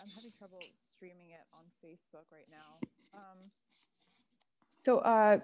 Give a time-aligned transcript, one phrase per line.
[0.00, 2.78] I'm having trouble streaming it on Facebook right now.
[3.14, 3.50] Um,
[4.76, 5.38] so, uh,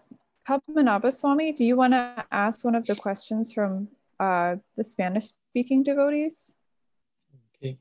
[0.47, 3.89] Padmanabha do you want to ask one of the questions from
[4.21, 6.57] uh, the Spanish speaking devotees?
[7.57, 7.79] Okay.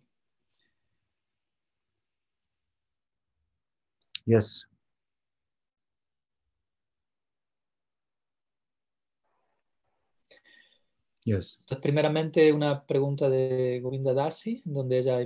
[4.26, 4.66] Yes.
[11.24, 11.58] Yes.
[11.62, 15.20] Entonces, primeramente, una pregunta de Govinda Dasi, donde ella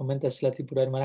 [0.00, 0.50] comenta la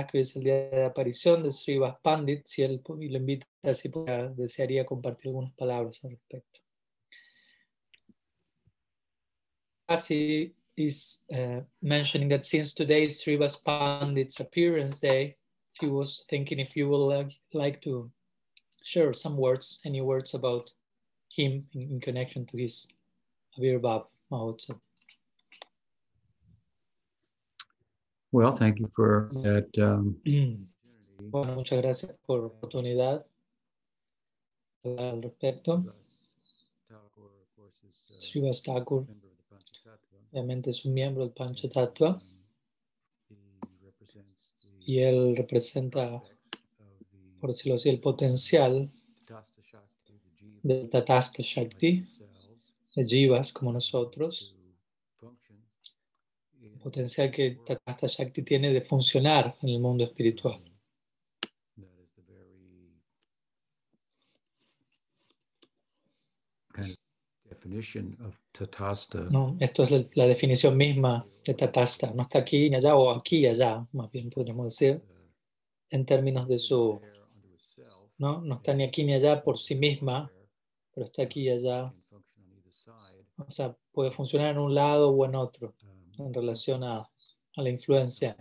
[0.08, 3.92] que hoy es el día de aparición de Sri Pandit, si él lo invita, si
[4.38, 6.62] desearía compartir algunas palabras al respecto.
[9.86, 15.36] Dasi is uh, mentioning that since today is Srivas Pandit's appearance day,
[15.74, 18.10] he was thinking if you would like, like to
[18.82, 20.72] share some words, any words about
[21.36, 22.88] him in, in connection to his
[23.60, 24.06] Avirbhav.
[24.32, 24.80] Mahotsav.
[28.36, 29.70] Well, thank you for that.
[29.78, 30.20] Um,
[31.32, 33.26] bueno, muchas gracias por la oportunidad
[34.84, 35.86] al respecto.
[38.20, 39.08] Srivas Thakur,
[40.32, 42.22] obviamente es un miembro del Panchatattva
[44.82, 46.22] y él representa,
[47.40, 48.92] por decirlo así, el potencial
[50.62, 52.06] del Tatasta Shakti,
[52.98, 54.55] de jivas como nosotros,
[56.86, 60.62] potencial que Tatasta Shakti tiene de funcionar en el mundo espiritual.
[69.32, 72.14] No, esto es la, definición misma de Tatasta.
[72.14, 75.02] No está aquí ni allá o aquí y allá, más bien podríamos decir,
[75.90, 77.02] en términos de su...
[78.20, 80.32] No, no está ni aquí ni allá por sí misma,
[80.94, 81.92] pero está aquí y allá
[83.38, 85.74] o sea, puede funcionar en un lado o en otro
[86.20, 87.10] en relación a,
[87.58, 88.36] la influencia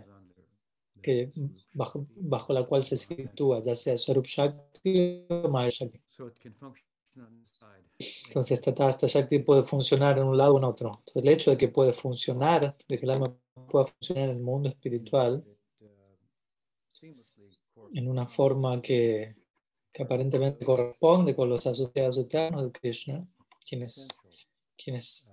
[1.01, 1.31] que,
[1.71, 6.01] bajo, bajo, la cual se sitúa, ya sea Swarup Shakti o Maya Shakti.
[8.27, 10.99] Entonces, Tatasta Shakti puede funcionar en un lado o en otro.
[10.99, 13.33] Entonces, el hecho de que puede funcionar, de que el alma
[13.71, 15.43] pueda funcionar en el mundo espiritual
[17.93, 19.35] en una forma que,
[19.93, 23.25] que aparentemente corresponde con los asociados eternos de Krishna,
[23.65, 24.09] quienes
[24.85, 25.31] quienes,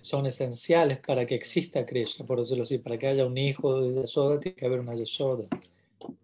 [0.00, 3.94] son esenciales para que exista Krishna, por decirlo así, para que haya un hijo de
[3.94, 5.46] Yashoda tiene que haber una Yashoda,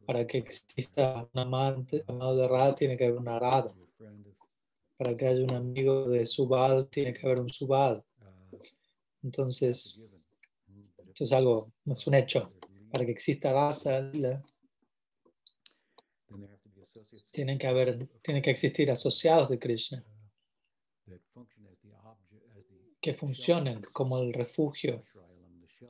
[0.06, 3.74] para que exista un amante, amado de Radha tiene que haber una Radha,
[4.96, 8.02] para que haya un amigo de Subal tiene que haber un Subal.
[9.22, 10.00] Entonces,
[11.02, 12.52] esto es algo, es un hecho,
[12.90, 14.10] para que exista raza,
[17.30, 20.04] tienen que, haber, tienen que existir asociados de Krishna
[23.00, 25.04] que funcionen como el refugio,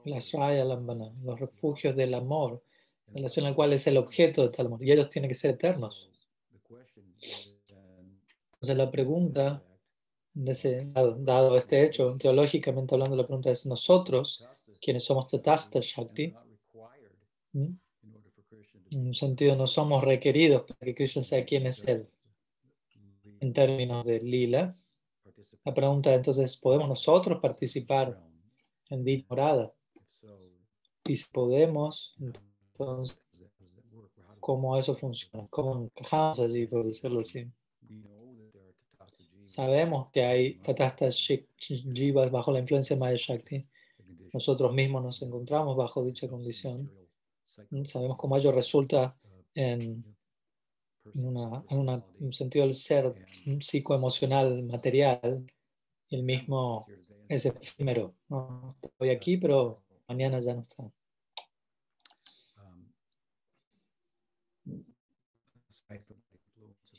[0.04, 2.62] la Lambana, los refugios del amor,
[3.08, 5.52] en relación al cual es el objeto de tal amor, y ellos tienen que ser
[5.52, 6.10] eternos.
[8.52, 9.62] Entonces la pregunta,
[10.34, 14.44] dado, este hecho, teológicamente hablando, la pregunta es, nosotros,
[14.80, 16.34] quienes somos Tatasta Shakti,
[17.54, 22.08] en un sentido, no somos requeridos para que Krishna sea quien es Él.
[23.40, 24.76] En términos de lila,
[25.64, 28.18] la pregunta entonces, ¿podemos nosotros participar
[28.90, 29.72] en dicha morada?
[31.04, 33.22] Y si podemos, entonces,
[34.40, 35.46] ¿cómo eso funciona?
[35.50, 37.50] ¿Cómo encajamos allí, por decirlo así?
[39.44, 40.60] Sabemos que hay
[41.56, 43.66] jivas bajo la influencia de Maya Shakti.
[44.32, 46.90] Nosotros mismos nos encontramos bajo dicha condición.
[47.84, 49.16] Sabemos cómo ello resulta
[49.54, 50.04] en,
[51.14, 53.14] un sentido del ser
[53.60, 55.46] psicoemocional, material,
[56.10, 56.86] el mismo
[57.28, 58.14] es efímero.
[58.28, 58.76] ¿no?
[58.82, 60.90] Estoy aquí, pero mañana ya no está.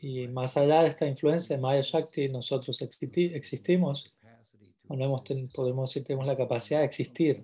[0.01, 4.13] Y más allá de esta influencia de Maya Shakti, nosotros existimos,
[4.87, 4.97] o
[5.53, 7.43] podemos decir, tenemos la capacidad de existir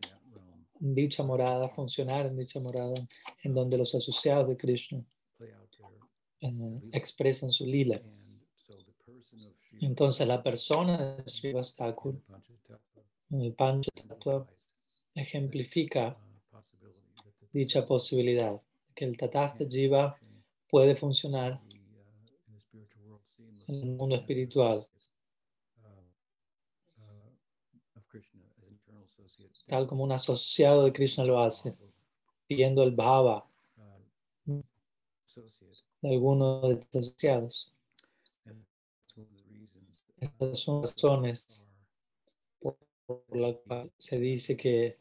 [0.79, 2.95] dicha morada, funcionar en dicha morada,
[3.43, 5.03] en donde los asociados de Krishna
[6.41, 8.01] eh, expresan su lila.
[9.81, 12.21] Entonces la persona de Srivas Thakur
[13.29, 14.47] en el Panchatattva
[15.13, 16.17] ejemplifica
[17.51, 18.61] dicha posibilidad,
[18.93, 20.17] que el Tatasta Jiva
[20.69, 21.61] puede funcionar
[23.67, 24.85] en el mundo espiritual.
[29.67, 31.75] Tal como un asociado de Krishna lo hace,
[32.47, 33.49] siguiendo el bhava
[36.07, 37.71] de alguno de los asociados.
[40.19, 41.65] Estas son razones
[42.59, 42.77] por
[43.31, 44.97] las cuales se dice que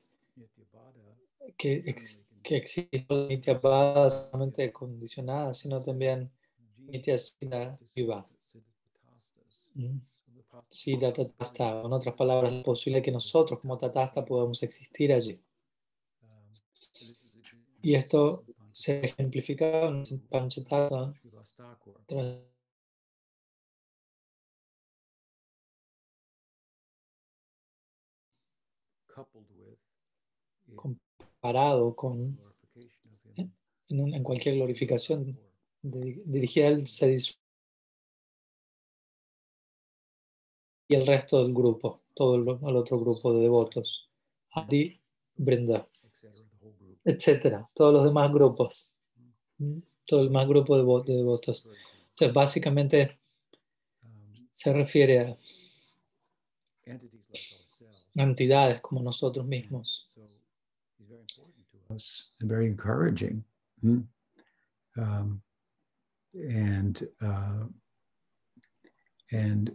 [1.56, 6.30] que, ex- que existe Nityabhada solamente condicionada, sino también
[6.78, 8.26] Nityasida Viva.
[9.74, 9.98] Mm.
[10.68, 15.40] Sida Tatasta, en otras palabras, es posible que nosotros como Tatasta podamos existir allí.
[17.82, 21.14] Y esto se ejemplifica en Panchatattva
[22.08, 22.42] tra-
[30.74, 32.36] comparado con
[33.88, 35.38] en, un- en cualquier glorificación
[35.82, 37.38] de- dirigida al Sedis
[40.88, 44.10] y el resto del grupo, todo el, el otro grupo de devotos,
[44.50, 45.00] Adi,
[45.36, 45.88] Brenda,
[47.04, 48.90] etcétera, todos los demás grupos,
[50.06, 51.66] todo el más grupo de, vo- de devotos.
[52.10, 53.18] Entonces, básicamente
[54.50, 55.36] se refiere a
[58.14, 60.08] entidades como nosotros mismos.
[62.40, 63.44] very encouraging.
[63.82, 64.00] Hmm.
[64.96, 65.42] Um,
[66.34, 67.66] and uh,
[69.32, 69.70] and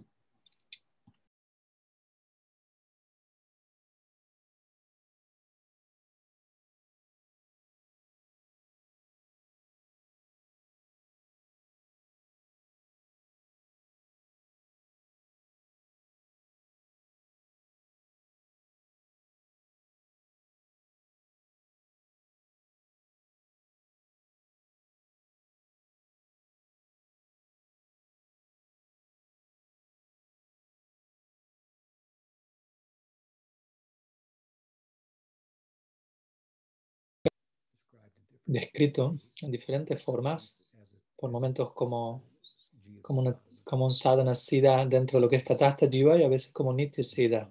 [38.51, 40.57] descrito en diferentes formas,
[41.15, 42.23] por momentos como,
[43.01, 46.27] como, una- como un sadhana siddha dentro de lo que es tatasta jiva y a
[46.29, 47.49] veces como nitya siddha.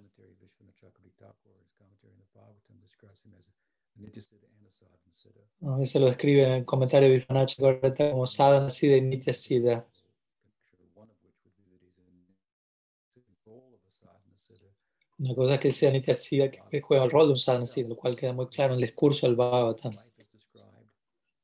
[5.61, 9.33] A veces lo describe en el comentario de Vishwanath Chakravarti como sadhana siddha y nitya
[9.33, 9.85] siddha.
[15.19, 17.89] Una cosa es que sea nitya siddha que juega el rol de un sadhana siddha,
[17.89, 19.97] lo cual queda muy claro en el discurso del Bhagavatam,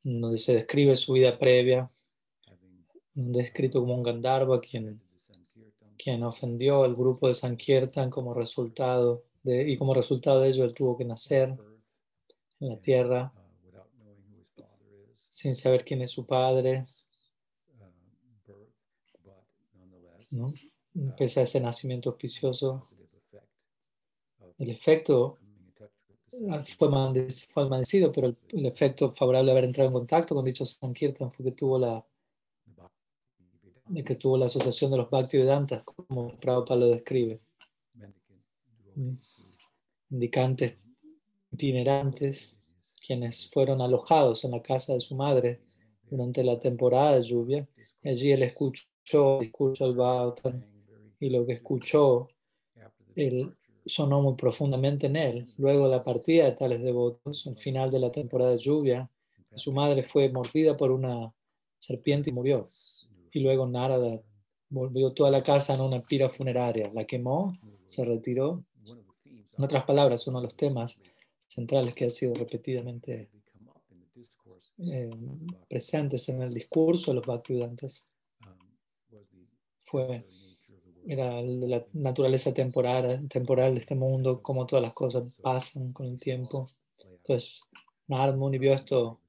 [0.05, 1.89] donde se describe su vida previa,
[3.13, 5.01] donde es descrito como un Gandharva quien
[5.97, 10.73] quien ofendió al grupo de Sankirtan como resultado de, y como resultado de ello él
[10.73, 11.57] tuvo que nacer
[12.59, 13.33] en la tierra
[15.29, 16.85] sin saber quién es su padre,
[20.31, 20.47] ¿no?
[21.17, 22.87] Pese a ese nacimiento auspicioso,
[24.57, 25.39] el efecto
[26.77, 30.45] fue, malde- fue maldecido, pero el, el efecto favorable de haber entrado en contacto con
[30.45, 32.05] dicho Sankirtan fue que tuvo la,
[34.03, 37.39] que tuvo la asociación de los Bhaktivedantas, como Prabhupada lo describe.
[40.09, 40.77] Indicantes
[41.51, 42.53] itinerantes,
[43.05, 45.61] quienes fueron alojados en la casa de su madre
[46.09, 47.67] durante la temporada de lluvia.
[48.03, 50.61] Allí él escuchó el discurso del Bhagavatam
[51.19, 52.27] y lo que escuchó
[53.15, 53.55] él
[53.85, 55.45] sonó muy profundamente en él.
[55.57, 59.09] Luego de la partida de tales devotos, al final de la temporada de lluvia,
[59.55, 61.33] su madre fue mordida por una
[61.79, 62.69] serpiente y murió.
[63.31, 64.21] Y luego Narada
[64.69, 68.63] volvió toda la casa en una pira funeraria, la quemó, se retiró
[69.57, 71.01] en otras palabras, uno de los temas
[71.47, 73.29] centrales que ha sido repetidamente
[74.79, 75.09] eh,
[75.69, 78.09] presentes en el discurso de los Bhaktivedantas
[79.85, 80.25] fue,
[81.07, 86.19] era la naturaleza temporal, temporal de este mundo, cómo todas las cosas pasan con el
[86.19, 86.69] tiempo.
[86.99, 87.61] Entonces,
[88.07, 89.19] Narad vio esto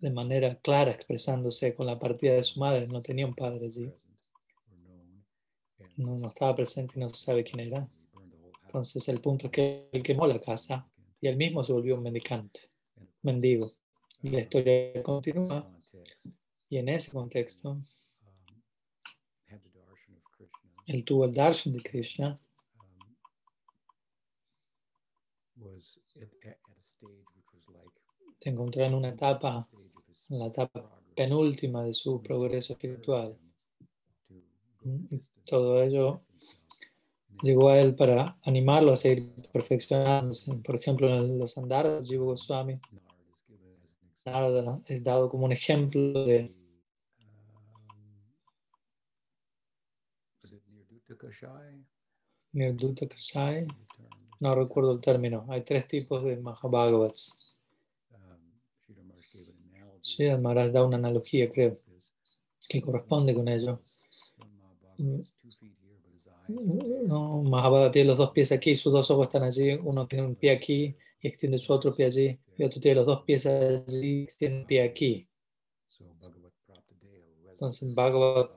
[0.00, 2.86] de manera clara, expresándose con la partida de su madre.
[2.88, 3.92] No tenía un padre allí,
[5.96, 7.88] no, no estaba presente y no sabe quién era.
[8.62, 10.88] Entonces el punto es que él quemó la casa
[11.20, 12.60] y él mismo se volvió un mendicante,
[13.22, 13.72] mendigo.
[14.22, 15.70] Y la historia continúa
[16.68, 17.82] y en ese contexto
[20.86, 22.40] él tuvo el darshan de Krishna
[28.38, 29.68] se encontró en una etapa,
[30.28, 33.38] en la etapa penúltima de su progreso espiritual.
[35.10, 36.22] Y todo ello
[37.42, 40.52] llegó a él para animarlo a seguir perfeccionándose.
[40.54, 42.80] Por ejemplo, en los Andaras, Jiva Goswami,
[44.24, 46.52] Narada es dado como un ejemplo de
[52.52, 53.66] Nirduta Kashai.
[54.40, 55.46] No recuerdo el término.
[55.48, 57.56] Hay tres tipos de Mahabhagavats.
[60.00, 61.80] Sí, Maharaj da una analogía, creo,
[62.68, 63.80] que corresponde con ello.
[66.48, 70.34] No, Mahabharata tiene los dos pies aquí, sus dos ojos están allí, uno tiene un
[70.34, 73.44] pie aquí y extiende su otro pie allí, y y otro tiene los dos pies
[73.46, 75.28] allí, tiene un pie aquí.
[77.50, 78.50] Entonces, Bhagavad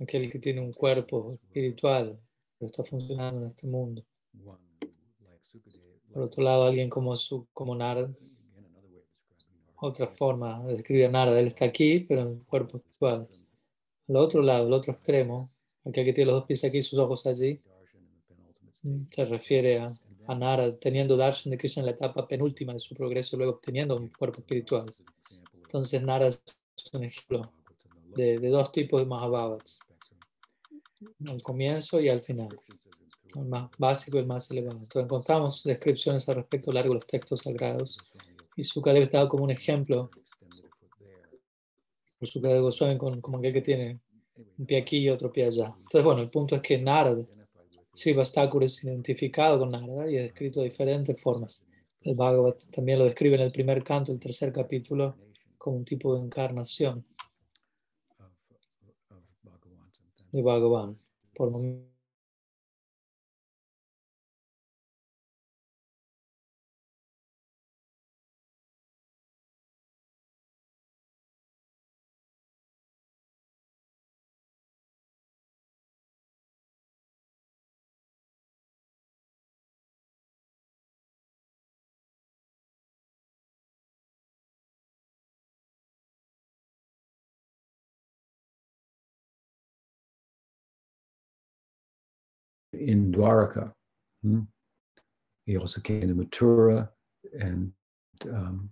[0.00, 2.18] aquel que tiene un cuerpo espiritual,
[2.58, 4.04] pero está funcionando en este mundo.
[6.12, 8.10] Por otro lado, alguien como, su, como Narad,
[9.76, 13.28] otra forma de describir a Narad, él está aquí, pero en cuerpo espiritual.
[14.08, 15.50] Al otro lado, el otro extremo,
[15.84, 17.60] aquel que tiene los dos pies aquí y sus ojos allí,
[19.10, 23.36] se refiere a, a teniendo darshan de Krishna en la etapa penúltima de su progreso,
[23.36, 24.92] luego obteniendo un cuerpo espiritual.
[25.52, 27.52] Entonces, Narad es un ejemplo
[28.16, 29.80] de, de dos tipos de Mahabhavats,
[31.26, 32.48] al comienzo y al final
[33.36, 34.78] el más básico y el más elevado.
[34.78, 37.98] Entonces encontramos descripciones al respecto largo de los textos sagrados
[38.56, 40.10] y Sukadev está como un ejemplo
[42.18, 44.00] por Sukadev Goswami con, como aquel que tiene
[44.56, 45.74] un pie aquí y otro pie allá.
[45.76, 47.18] Entonces, bueno, el punto es que Narad,
[47.92, 51.64] Srivastakur es identificado con Narada y es descrito de diferentes formas.
[52.00, 55.16] El Bhagavad también lo describe en el primer canto, el tercer capítulo,
[55.56, 57.04] como un tipo de encarnación
[60.32, 60.98] de Bhagavan.
[61.34, 61.50] Por
[92.78, 93.72] in Dwaraka.
[94.22, 94.40] Hmm?
[95.46, 96.88] He also came to Mathura
[97.40, 97.72] and
[98.24, 98.70] um,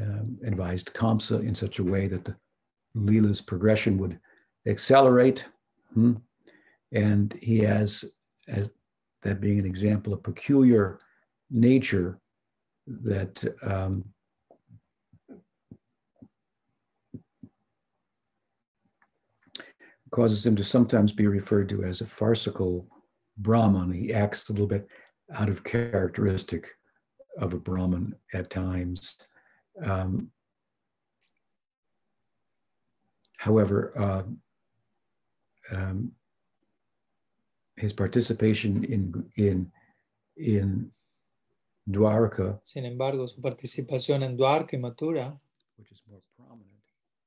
[0.00, 2.36] um, advised Kamsa in such a way that the
[2.96, 4.18] Leela's progression would
[4.66, 5.44] accelerate.
[5.94, 6.14] Hmm?
[6.92, 8.04] And he has,
[8.48, 8.74] as
[9.22, 11.00] that being an example of peculiar
[11.50, 12.20] nature
[12.86, 14.04] that um,
[20.10, 22.86] causes him to sometimes be referred to as a farcical
[23.36, 23.92] Brahman.
[23.92, 24.88] He acts a little bit
[25.34, 26.68] out of characteristic
[27.38, 29.16] of a Brahman at times.
[29.82, 30.30] Um,
[33.36, 34.22] however, uh,
[35.70, 36.12] um,
[37.76, 39.70] his participation in, in,
[40.36, 40.90] in
[41.88, 45.38] Dwarka, Sin embargo, su participación en Dwarka y Mathura,
[45.76, 46.82] which is more prominent,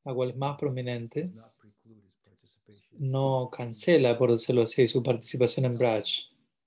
[0.05, 1.31] la cual es más prominente,
[2.99, 6.05] no cancela, por decirlo así, su participación en Braj,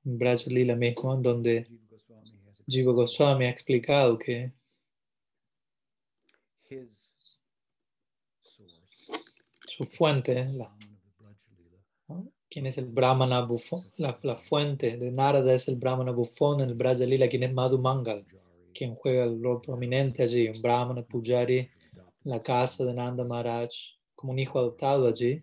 [0.05, 1.67] en Braj Lila mismo, donde
[2.67, 4.53] Jiva Goswami ha explicado que
[9.77, 10.75] su fuente, la,
[11.19, 11.37] Braj
[12.09, 12.31] ¿no?
[12.51, 17.05] es el Brahmana bufón, la, la fuente de Narada es el Brahmana bufón el Braja
[17.05, 18.25] Lila, quien es Madhu Mangal,
[18.73, 21.69] quien juega el rol prominente allí, un Brahmana Pujari,
[22.25, 23.71] la casa de Nanda Maharaj,
[24.15, 25.43] como un hijo adoptado allí,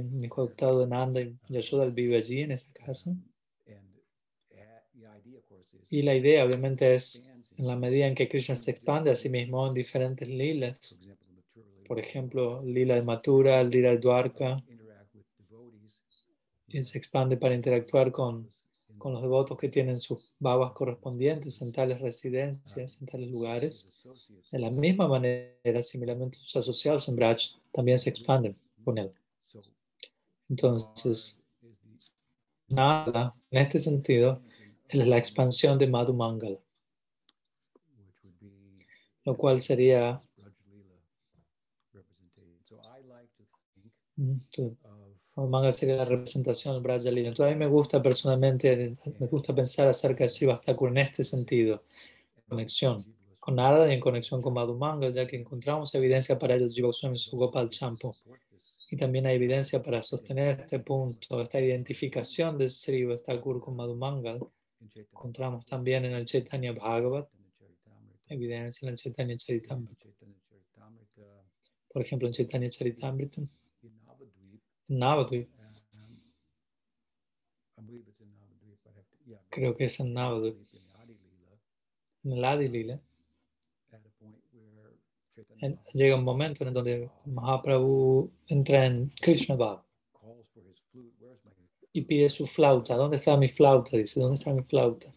[0.00, 3.14] Un hijo de Nanda y Yashoda vive allí en esa casa.
[5.90, 9.28] Y la idea obviamente es, en la medida en que Krishna se expande a sí
[9.28, 10.96] mismo en diferentes lilas,
[11.86, 14.64] por ejemplo, el lila de Mathura, el lila de Dwarka,
[16.68, 18.48] y se expande para interactuar con,
[18.96, 23.90] con los devotos que tienen sus babas correspondientes en tales residencias, en tales lugares.
[24.50, 27.36] De la misma manera, similarmente, sus asociados en Braj
[27.70, 29.12] también se expanden con él.
[30.52, 31.42] Entonces,
[32.68, 34.42] nada, en este sentido,
[34.86, 36.60] es la expansión de Madhu Mangal,
[37.96, 38.84] which would be
[39.24, 40.98] lo cual sería, Braj Leela
[41.94, 42.58] representation.
[42.68, 43.44] So I like to
[43.74, 44.76] think mm, tu-
[45.36, 47.28] of Madhu Mangal sería la representación del Braja Lila.
[47.28, 51.24] Entonces, a mí me gusta personalmente, me gusta pensar acerca de Shiva Thakur en este
[51.24, 51.82] sentido,
[52.46, 53.06] conexión
[53.40, 56.72] con Narada y en conexión con Madhu Mangal, ya que encontramos evidencia para ello en
[56.74, 58.14] Jiva Goswami y Gopal Champo.
[58.92, 63.96] Y también hay evidencia para sostener este punto, esta identificación de Sri Vastakur con Madhu
[63.96, 64.38] Mangal.
[64.94, 67.26] Encontramos también en el Chaitanya Bhagavat,
[68.26, 70.10] evidencia en el Chaitanya Charitamrita.
[71.88, 73.50] Por ejemplo, en Chaitanya Charitamrita, en
[74.88, 75.48] Navadvip,
[79.48, 80.58] creo que es en Navadvip,
[82.24, 83.00] en Lila,
[85.94, 89.82] llega un momento en donde Mahaprabhu entra en Krishna Bhav
[91.92, 92.96] y pide su flauta.
[92.96, 93.96] ¿Dónde está mi flauta?
[93.96, 95.12] Dice, ¿dónde está mi flauta?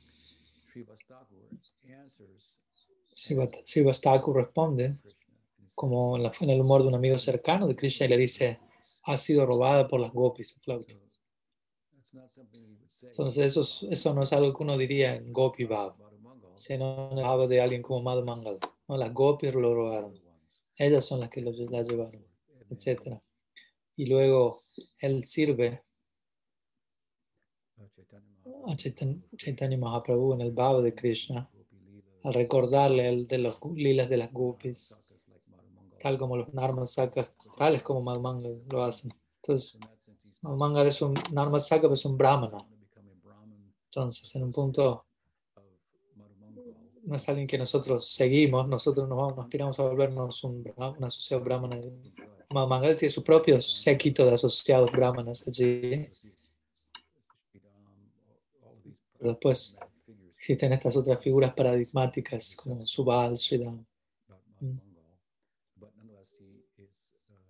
[3.66, 4.96] Srivastaku responde,
[5.74, 8.60] como en, la- en el humor de un amigo cercano de Krishna, y le dice,
[9.04, 10.94] ha sido robada por las gopis tu flauta.
[13.12, 15.96] Entonces eso, es- eso no es algo que uno diría en Gopi Bhav.
[16.58, 18.60] sino en el bhava de alguien como Madhumangal.
[18.88, 18.98] ¿No?
[18.98, 20.20] Las gopis lo robaron.
[20.78, 22.26] Ellas son las que lo, la llevaron,
[22.70, 23.20] etc.
[23.96, 24.62] Y luego
[25.00, 25.84] él sirve
[28.68, 31.50] a Chaitan- Chaitanya Mahaprabhu en el bhava de Krishna
[32.24, 35.00] al recordarle el de los lilas de las gopis,
[36.00, 39.14] tal como los narmasakas, tales como Madhumangal lo hacen.
[39.42, 39.80] Entonces,
[40.42, 42.58] Madhumangal es un narmasaka, es un brahmana.
[43.90, 45.06] Entonces, en un punto,
[47.06, 51.44] no es alguien que nosotros seguimos, nosotros nos, vamos, aspiramos a volvernos un, un asociado
[51.44, 51.78] brahmana.
[52.50, 56.08] Madhumangal tiene su propio séquito de asociados brahmanas allí.
[59.18, 59.80] Pero después
[60.36, 63.86] existen estas otras figuras paradigmáticas como Subal, Sridham.
[64.60, 64.78] Mm.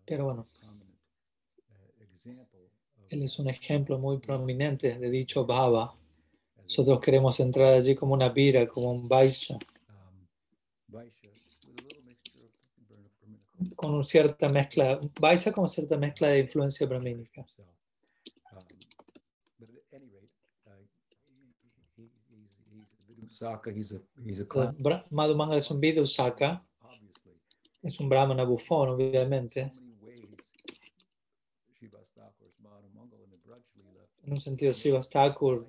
[0.05, 0.45] Pero bueno,
[3.09, 5.95] él es un ejemplo muy prominente de dicho bhava.
[6.65, 9.57] Nosotros queremos entrar allí como una vira, como un vaisha,
[13.75, 17.45] con una cierta mezcla, vaisha con cierta mezcla de influencia brahmínica.
[25.11, 26.65] Madhumanga es un vidusaka,
[27.83, 29.71] es un brahmana bufón, obviamente.
[34.23, 35.67] En un sentido, Srivas Thakur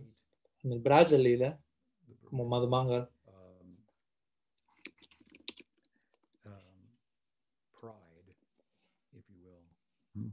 [0.67, 1.59] en el Braja Lila,
[2.25, 3.77] como Madhumanga, um,
[6.45, 6.53] um,
[7.73, 8.35] pride,
[9.13, 10.33] if you will.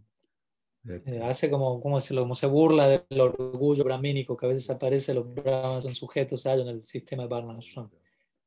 [0.86, 4.70] That, eh, hace como, como, se, como se burla del orgullo brahmínico que a veces
[4.72, 7.92] aparece, los brahmanas son sujetos a ello en el sistema de Varnashram,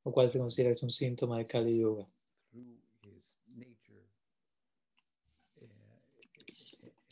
[0.05, 2.09] lo cual se considera que es un síntoma de Kali Yuga.
[3.03, 4.03] through his nature
[5.63, 5.67] uh,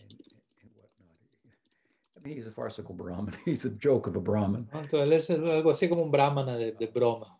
[0.02, 0.18] and,
[0.62, 1.18] and whatnot.
[1.44, 3.34] I mean, he's a farcical Brahmin.
[3.44, 4.68] He's a joke of a Brahmin.
[4.72, 7.38] Entonces, él es algo así como un brahmana de, de broma.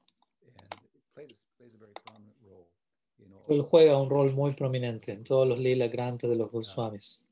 [3.46, 7.28] Él juega un rol muy prominente en todos los lila grandes de los Goswamis.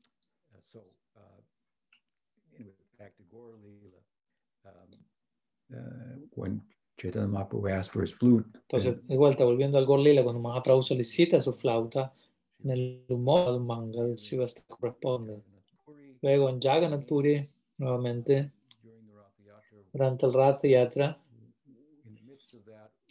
[0.61, 0.83] So,
[2.55, 3.99] anyway, back to Gaur Leela.
[6.35, 6.61] When
[6.97, 11.41] Chaitanya Mahaprabhu asked for his flute, Entonces, de vuelta, volviendo al Gorlila, cuando Mahaprabhu solicita
[11.41, 12.13] su flauta,
[12.63, 15.41] en el humor de un manga, Srivastava corresponde.
[16.23, 18.49] Luego en Jagannath Puri, nuevamente,
[19.91, 21.21] durante el Rath Yatra,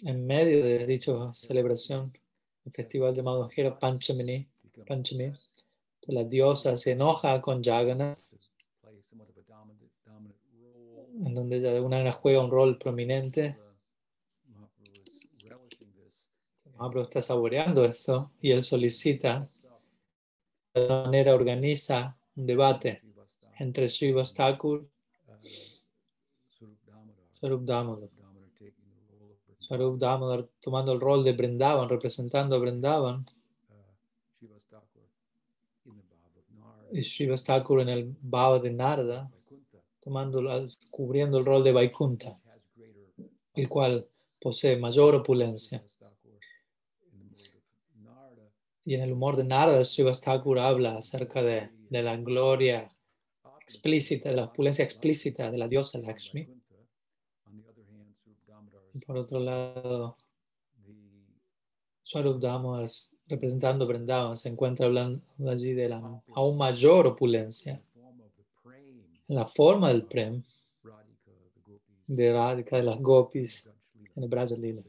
[0.04, 2.16] en medio de dicha celebración,
[2.64, 4.48] el festival llamado Hera Panchamini,
[4.86, 5.30] Panchami,
[6.06, 8.18] la diosa se enoja con Jagannath,
[11.22, 13.58] en donde ella de alguna manera juega un rol prominente.
[16.78, 19.46] Mahaprabhu está saboreando esto y él solicita,
[20.72, 23.02] de alguna manera organiza un debate
[23.58, 24.86] entre Srivas Thakur
[29.72, 33.24] Swarup Damodar, tomando el rol de Brindavan, representando a Brindavan,
[34.40, 34.58] uh,
[36.92, 39.30] y Srivas Thakur en el Bhava de Vaikuntha,
[39.98, 42.38] tomando, cubriendo el rol de Vaikunta,
[43.54, 44.06] el cual
[44.40, 45.78] posee mayor opulencia.
[45.78, 46.38] Srivas Thakur
[47.12, 47.62] in the mode of
[48.04, 48.50] Narada,
[48.84, 52.88] Y en el humor de Narada, Srivas Thakur habla acerca de, la gloria
[53.60, 56.48] explícita, de la opulencia explícita de la diosa Lakshmi.
[58.94, 60.16] Y por otro lado,
[62.02, 62.88] Swarup Damodar,
[63.26, 67.82] representando Brindavan, se encuentra hablando allí de la aún mayor opulencia,
[69.28, 70.42] la forma del Prem,
[72.06, 73.64] de Radhika, de las gopis,
[74.14, 74.82] en el Braja Lila.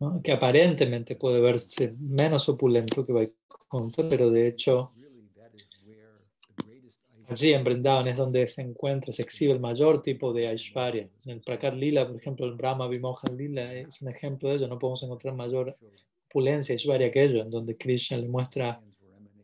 [0.00, 0.20] ¿No?
[0.22, 4.92] que aparentemente puede verse menos opulento que Vaikuntha, pero de hecho
[7.28, 11.08] allí en Brindavan es donde se encuentra, se exhibe el mayor tipo de Aishwarya.
[11.24, 14.68] En el Prakat Lila, por ejemplo, el Brahma Vimohan Lila es un ejemplo de ello,
[14.68, 15.76] no podemos encontrar mayor
[16.28, 18.80] opulencia Aishwarya que ello, en donde Krishna le muestra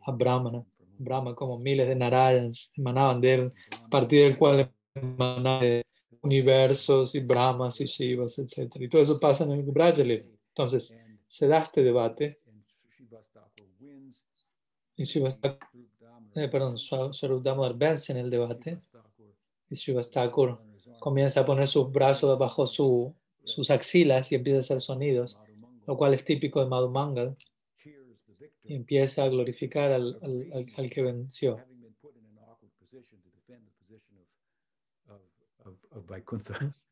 [0.04, 0.64] a Brahmana,
[0.98, 3.52] Brahma como miles de Narayans emanaban de él,
[3.84, 5.82] a partir del cual emanaban de
[6.22, 8.70] universos y Brahmas y Shivas, etc.
[8.78, 10.24] Y todo eso pasa en el Braja Lila.
[10.54, 12.40] Entonces, se da este debate.
[14.96, 15.06] y
[16.34, 18.80] eh, perdón, Swa- Swarup Damodar vence en el debate.
[19.70, 20.58] Y Srivas Thakur
[21.00, 25.38] comienza a poner sus brazos bajo su, sus axilas y empieza a hacer sonidos,
[25.86, 27.36] lo cual es típico de Madhumangal,
[28.64, 31.56] y empieza a glorificar al, al- al- al que venció.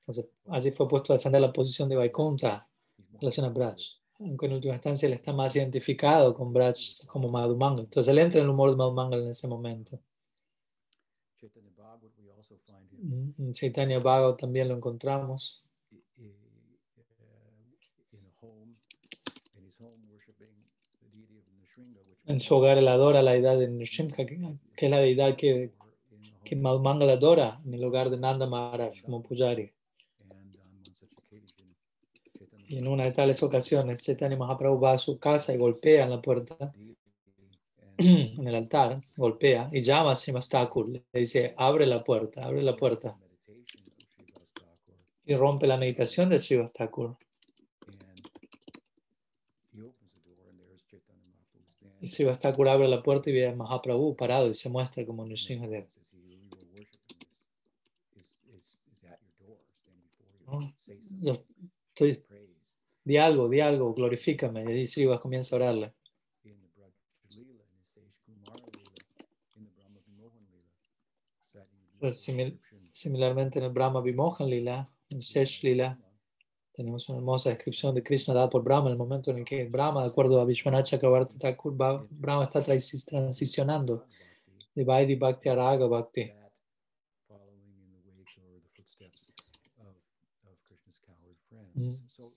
[0.00, 2.66] Entonces, allí fue puesto a defender la posición de Vaikuntha
[3.20, 3.78] relación a Braj,
[4.18, 7.85] aunque en última instancia él está más identificado con Braj como Madhumangal.
[7.85, 10.00] Entonces él entra en el humor de Madhumangal en ese momento.
[11.38, 11.70] Chaitanya
[13.02, 15.61] Mm, En Chaitanya Bhagavat también lo encontramos.
[22.26, 24.26] En su hogar él adora la deidad de Nrsimha, que,
[24.76, 25.72] que es la deidad que,
[26.44, 29.72] que Madhumangala adora en el hogar de Nanda Maharaj como Pujari.
[32.70, 36.11] Y en una de tales ocasiones, Chaitanya Mahaprabhu va a su casa y golpea en
[36.11, 36.72] la puerta,
[37.98, 40.88] en el altar, golpea y llama a Srivastakur.
[40.88, 43.18] Le dice, abre la puerta, abre la puerta.
[45.24, 47.16] Y rompe la meditación de Srivastakur.
[52.00, 55.88] Y Srivastakur abre la puerta y ve a Mahaprabhu parado y se muestra como Nrsimhadev.
[60.46, 60.72] ¿No?
[61.20, 61.44] Yo
[61.88, 62.29] estoy
[63.10, 64.62] di algo, di algo, glorifícame.
[64.80, 65.94] Y Sriva comienza a orarle.
[71.98, 72.60] Pues, simil,
[72.92, 75.98] similarmente en el Brahma Vimohan Lila, en Sesh Lila,
[76.72, 79.66] tenemos una hermosa descripción de Krishna dada por Brahma en el momento en el que
[79.66, 84.06] Brahma, de acuerdo a Vishwanath Chakravarti Thakur, Brahma está transicionando
[84.74, 86.39] de Vaidhi Bhakti a Raga Bhakti.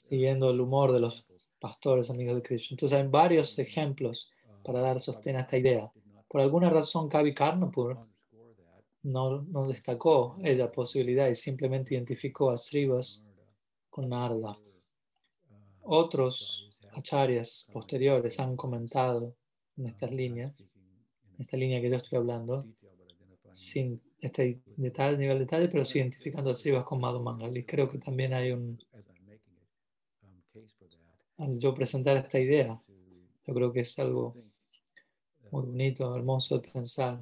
[0.10, 1.26] Siguiendo el humor de los
[1.60, 2.76] pastores amigos de Krishna.
[2.76, 4.30] Entonces hay varios ejemplos
[4.64, 5.92] para dar sostén a esta idea.
[6.28, 7.98] Por alguna razón, Kavi Karnapur
[9.04, 13.28] no, no destacó esa posibilidad y simplemente identificó a Srivas
[13.90, 14.58] con Narda.
[15.84, 19.36] Otros acharyas posteriores han comentado
[19.78, 22.66] en estas líneas, en esta línea que yo estoy hablando,
[23.52, 27.66] sin este detalle, nivel de detalle, pero sí identificando a Srivas con Madhu Mangali.
[27.66, 28.80] Creo que también hay un
[31.38, 32.82] al yo presentar esta idea.
[33.46, 34.36] Yo creo que es algo
[35.52, 37.20] muy bonito, hermoso de pensar.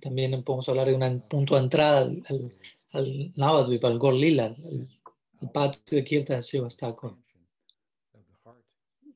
[0.00, 2.58] También podemos hablar de un punto de entrada al, al,
[2.92, 4.88] al Navadvip, al Gorlila, el,
[5.42, 7.18] el patio de Kirtan Srivastako.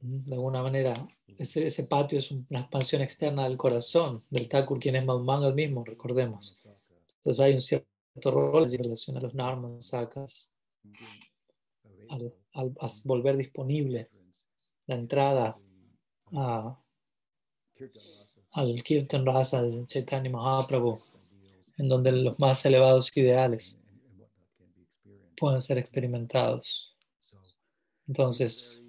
[0.03, 0.95] De alguna manera,
[1.38, 5.55] ese, ese, patio es una expansión externa del corazón del Thakur, quien es Madhumanga el
[5.55, 6.59] mismo, recordemos.
[7.16, 10.53] Entonces hay un cierto rol en relación a los Narmas Sakas.
[12.09, 14.11] Al, al, volver disponible
[14.87, 15.59] la entrada
[16.33, 16.81] a,
[18.53, 20.99] al Kirtan Rasa de Chaitanya Mahaprabhu,
[21.79, 23.79] en donde los más elevados ideales
[25.37, 26.95] pueden ser experimentados.
[28.07, 28.83] Entonces,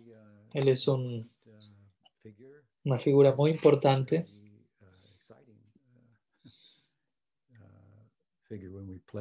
[0.54, 1.31] él es un
[2.84, 4.28] una figura muy importante.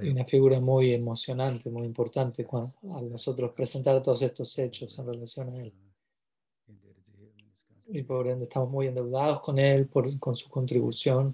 [0.03, 5.07] Y una figura muy emocionante, muy importante cuando, al nosotros presentar todos estos hechos en
[5.07, 5.73] relación a él.
[7.87, 11.33] Y por ende estamos muy endeudados con él, por, con su contribución.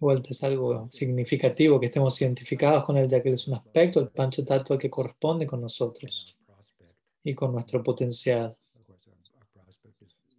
[0.00, 4.00] Vuelta es algo significativo que estemos identificados con él, ya que él es un aspecto
[4.00, 6.36] del Panchatattva que corresponde con nosotros
[7.24, 8.54] y con nuestro potencial.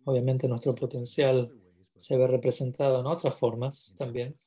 [0.06, 1.52] Obviamente nuestro potencial
[1.98, 4.38] se ve representado en otras formas también,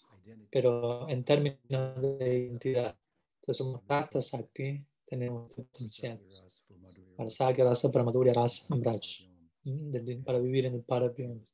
[0.51, 2.97] pero en términos de identidad.
[3.41, 6.21] Entonces somos Tasta Sakti, tenemos potencial.
[7.17, 8.67] Para Sakya Rasa, para Madhurya Rasa,
[10.25, 11.45] para vivir en el Parapion.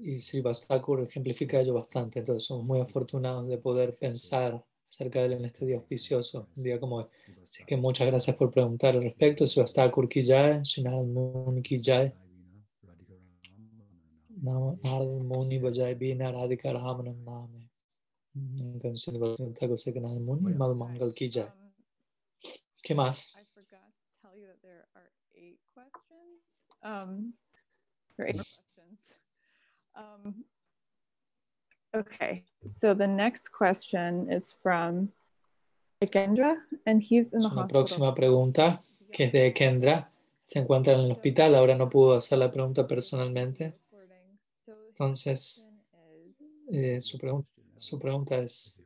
[0.00, 4.64] Y Srivastakur ejemplifica ello bastante, entonces somos muy afortunados de poder pensar
[4.96, 7.06] acerca de él en este día auspicioso, un día como hoy.
[7.46, 9.46] Así que muchas gracias por preguntar al respecto.
[9.46, 12.12] Srivastakur ki jai, Srinal Muni ki jai.
[14.42, 17.70] Narad Muni bajai bina radhika ramanam name.
[22.82, 23.34] ¿Qué más?
[23.34, 26.42] I forgot to tell you that there are eight questions.
[26.82, 27.32] Um,
[28.20, 29.00] eight questions.
[29.96, 30.44] Um,
[31.96, 35.08] Okay, so the next question is from
[36.02, 37.84] Kendra, and he's in the Una hospital.
[37.84, 40.10] próxima pregunta, que es de Kendra.
[40.44, 43.72] Se encuentra en el hospital, ahora no pudo hacer la pregunta personalmente.
[44.88, 45.66] Entonces,
[46.70, 48.78] eh, su, pregunta, su pregunta es,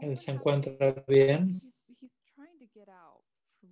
[0.00, 1.60] ¿él se encuentra bien?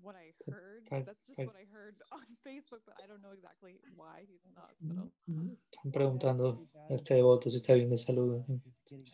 [0.02, 1.06] What I heard.
[1.06, 5.10] That's just what I heard on Facebook, but I don't know exactly why he's hospital.
[5.70, 8.42] Están preguntando a este devoto si está bien de salud.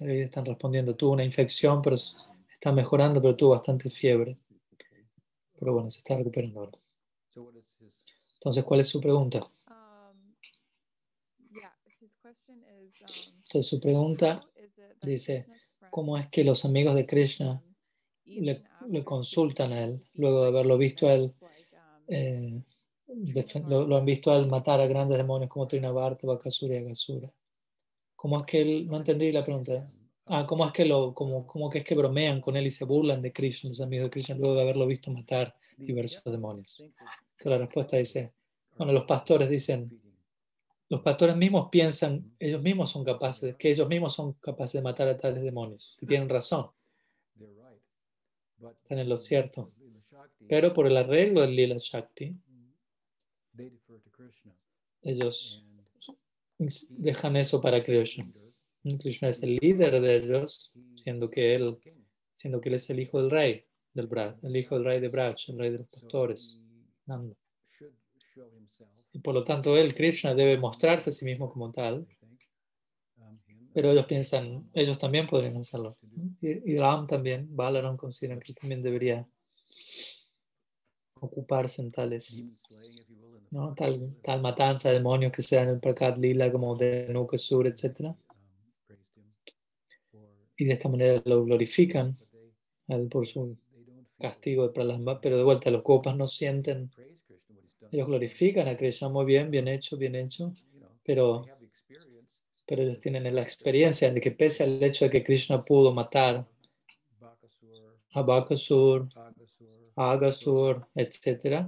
[0.00, 4.38] Ahí están respondiendo, tuvo una infección, pero está mejorando, pero tuvo bastante fiebre.
[5.58, 6.78] Pero bueno, se está recuperando ahora.
[8.34, 9.46] Entonces, ¿cuál es su pregunta?
[13.36, 14.42] Entonces, su pregunta
[15.02, 15.46] dice,
[15.90, 17.62] ¿cómo es que los amigos de Krishna
[18.24, 21.32] le, le, consultan a él luego de haberlo visto a él
[22.08, 22.62] eh,
[23.68, 27.32] lo, lo, han visto al matar a grandes demonios como Trinavarta, Bakasura y Agasura.
[28.14, 29.86] ¿Cómo es que él, no entendí la pregunta?
[30.26, 32.84] Ah, ¿cómo es que lo, cómo, cómo que es que bromean con él y se
[32.84, 36.80] burlan de Krishna, los amigos de Krishna, luego de haberlo visto matar diversos demonios?
[36.80, 38.32] Entonces la respuesta dice,
[38.76, 40.00] bueno, los pastores dicen,
[40.88, 45.08] los pastores mismos piensan, ellos mismos son capaces, que ellos mismos son capaces de matar
[45.08, 45.96] a tales demonios.
[46.00, 46.70] Y tienen razón.
[48.88, 49.72] En lo cierto.
[50.48, 52.34] Pero por el arreglo del Lila Shakti,
[55.02, 55.62] ellos
[56.90, 58.30] dejan eso para Krishna.
[59.00, 61.78] Krishna es el líder de ellos, siendo que él,
[62.32, 65.08] siendo que él es el hijo del rey del Braj, el hijo del rey de
[65.08, 66.60] Braj, el rey de los pastores.
[69.12, 72.06] Y por lo tanto él, Krishna, debe mostrarse a sí mismo como tal.
[73.76, 75.98] Pero ellos piensan, ellos también podrían hacerlo.
[76.40, 79.28] Y, Ram también, Balaram consideran que también debería
[81.20, 82.42] ocuparse en tales,
[83.50, 83.74] ¿no?
[83.74, 88.16] tal, tal matanza de demonios que sean el Prakat Lila como de Nukasur, etc.
[90.56, 92.16] Y de esta manera lo glorifican
[93.10, 93.58] por su
[94.18, 96.90] castigo de Pralamba, pero de vuelta los copas no sienten,
[97.92, 100.54] ellos glorifican a Krishna muy bien, bien hecho, bien hecho,
[101.04, 101.44] pero,
[102.66, 106.46] pero ellos tienen la experiencia de que pese al hecho de que Krishna pudo matar
[108.12, 109.08] a Bakasur,
[109.94, 111.66] a Agasur, etc.,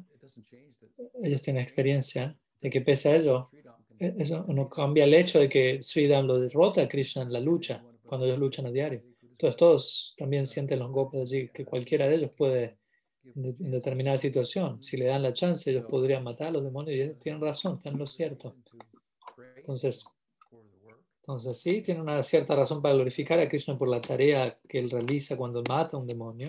[1.23, 3.51] ellos tienen experiencia de que pese a ello,
[3.99, 7.85] eso no cambia el hecho de que Sridham lo derrota a Krishna en la lucha,
[8.05, 9.03] cuando ellos luchan a diario.
[9.23, 12.79] Entonces todos también sienten los golpes allí, que cualquiera de ellos puede,
[13.25, 17.03] en determinada situación, si le dan la chance, ellos podrían matar a los demonios y
[17.03, 18.57] ellos tienen razón, están lo cierto.
[19.57, 20.05] Entonces,
[21.29, 24.89] entonces sí, tiene una cierta razón para glorificar a Krishna por la tarea que él
[24.89, 26.49] realiza cuando mata a un demonio.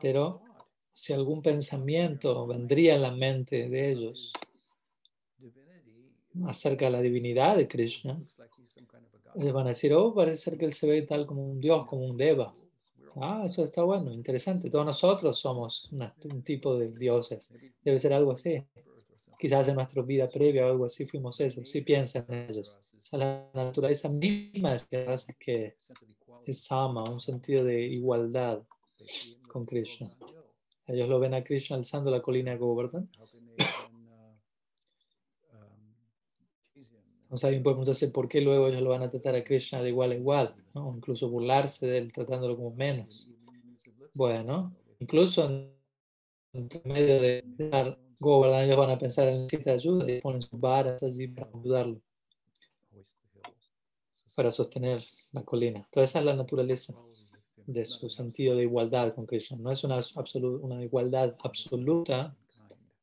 [0.00, 0.42] Pero
[0.92, 4.32] si algún pensamiento vendría en la mente de ellos
[6.46, 8.20] acerca de la divinidad de Krishna,
[9.36, 11.86] ellos van a decir, oh, parece ser que él se ve tal como un dios,
[11.86, 12.52] como un deva.
[13.14, 14.68] Ah, eso está bueno, interesante.
[14.68, 15.88] Todos nosotros somos
[16.24, 17.54] un tipo de dioses.
[17.84, 18.64] Debe ser algo así.
[19.42, 21.68] Quizás en nuestra vida previa o algo así fuimos ellos.
[21.68, 22.80] Sí piensan en ellos.
[23.10, 24.86] la naturaleza misma es
[25.36, 25.74] que
[26.46, 28.62] es sama, un sentido de igualdad
[29.48, 30.16] con Krishna.
[30.86, 33.10] Ellos lo ven a Krishna alzando la colina de Govardhan
[37.24, 39.88] Entonces alguien puede preguntarse por qué luego ellos lo van a tratar a Krishna de
[39.88, 40.94] igual a igual, ¿no?
[40.96, 43.28] incluso burlarse de él tratándolo como menos.
[44.14, 45.44] Bueno, incluso
[46.52, 51.02] en, medio de dar Ellos van a pensar en necesita ayuda y ponen sus varas
[51.02, 52.00] allí para ayudarlo,
[54.34, 55.80] para sostener la colina.
[55.80, 56.94] Entonces esa es la naturaleza
[57.66, 59.56] de su sentido de igualdad con Krishna.
[59.56, 60.00] No es una,
[60.60, 62.34] una igualdad absoluta,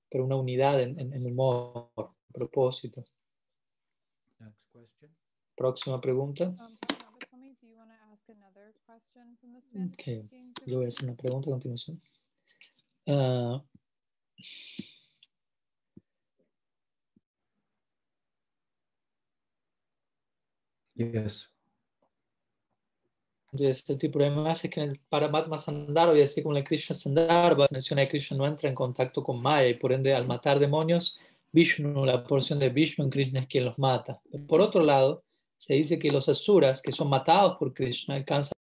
[0.10, 1.89] pero una unidad en, en, en humor,
[2.34, 3.03] propósito.
[5.55, 6.55] Próxima pregunta.
[9.73, 10.27] Um, okay.
[10.65, 12.01] Yo voy a hacer una pregunta a continuación.
[13.05, 13.60] Uh,
[21.00, 21.50] yes.
[23.52, 26.60] Entonces, el tipo de más es que en el Paramatma Sandarbha y así como en
[26.60, 29.92] el Krishna Sandarbha se menciona que Krishna no entra en contacto con Maya y por
[29.92, 31.18] ende al matar demonios,
[31.52, 34.22] Vishnu, la porción de Vishnu en Krishna es quien los mata.
[34.48, 35.24] por otro lado,
[35.58, 38.54] se dice que los asuras que son matados por Krishna alcanzan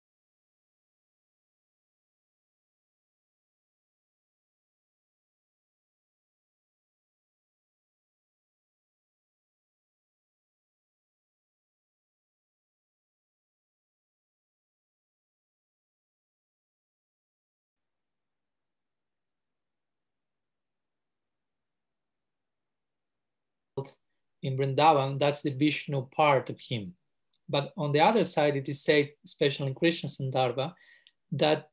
[24.48, 26.94] in Vrindavan, that's the Vishnu part of him.
[27.50, 30.74] But on the other side, it is said, especially in Krishna Sandarbha,
[31.32, 31.70] that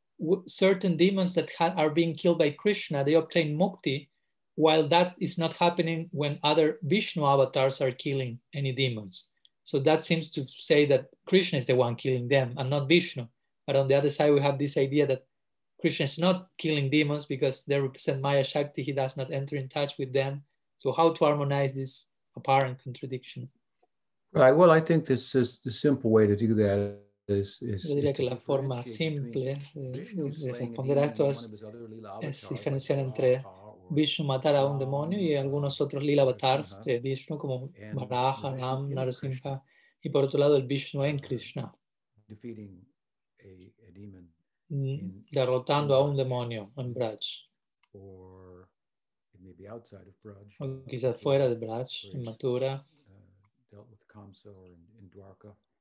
[0.46, 4.08] certain demons that are being killed by Krishna, they obtain mukti,
[4.56, 9.30] while that is not happening when other Vishnu avatars are killing any demons.
[9.64, 13.26] So that seems to say that Krishna is the one killing them and not Vishnu.
[13.66, 15.22] But on the other side, we have this idea that
[15.80, 18.82] Krishna is not killing demons because they represent Maya Shakti.
[18.82, 20.44] He does not enter in touch with them.
[20.76, 23.48] So how to harmonize this apparent contradiction.
[24.32, 24.52] Right.
[24.52, 28.12] Well, I think this is the simple way to do that is, is, Yo diría
[28.12, 31.54] que la forma simple de, de responder a esto es,
[32.20, 33.44] es diferenciar entre
[33.90, 38.90] Vishnu matar a un demonio y algunos otros lila avatars de Vishnu como Varaha, Ram,
[38.90, 39.62] Narasimha
[40.02, 41.72] y por otro lado el Vishnu en Krishna
[44.68, 47.20] mm, derrotando a un demonio en Braj
[47.92, 49.43] maybe outside of Braj,
[50.58, 52.86] o quizás fuera de Braj, en Mathura,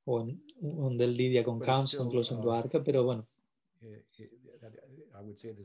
[0.04, 3.26] o en, donde él lidia con Kamsa, incluso en uh, Dwarka, pero bueno,
[3.84, 4.30] Eh, eh,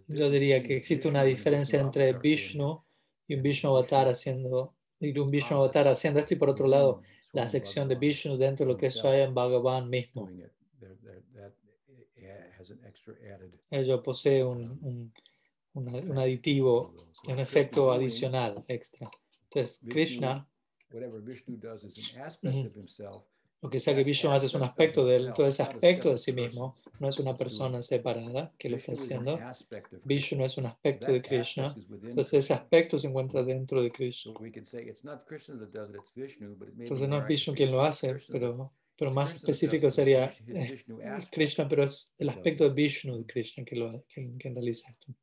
[0.07, 2.83] yo diría que existe una diferencia entre Vishnu
[3.27, 7.01] y un Vishnu avatar haciendo, y un Vishnu avatar haciendo esto, y por otro lado,
[7.31, 10.29] la sección de Vishnu dentro de lo que es Swayam Bhagavan mismo.
[12.17, 15.13] eh, has an extra added Ello posee un, un,
[15.73, 16.93] una- un aditivo,
[17.27, 19.09] un efecto adicional extra.
[19.43, 20.47] Entonces, Krishna,
[23.61, 26.17] lo que sea que Vishnu hace es un aspecto de él, todo ese aspecto de
[26.17, 29.37] sí mismo, no es una persona separada que lo está haciendo.
[30.05, 31.75] Vishnu es un aspecto de Krishna,
[32.09, 34.33] entonces ese aspecto se encuentra dentro de Krishna.
[36.83, 40.67] Entonces no es Vishnu quien lo hace, pero, pero más específico sería eh.
[41.31, 42.69] Krishna, pero es el aspecto de.
[42.69, 45.13] Vishnu de Krishna que, lo, que, que realiza esto.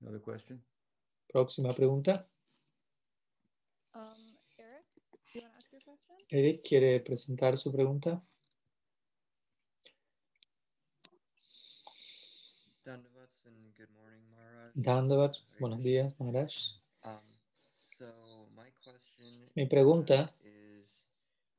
[0.00, 0.62] Another question?
[1.32, 2.26] Próxima pregunta.
[3.94, 4.86] Um, Eric,
[5.32, 6.16] do you want to ask your question?
[6.30, 8.22] Eric quiere presentar su pregunta.
[12.84, 15.38] Dandavats and good morning, Maharaj.
[15.58, 16.54] Buenos días, Maharaj.
[17.04, 17.20] Um,
[17.98, 18.06] so
[18.56, 20.88] my question Mi pregunta is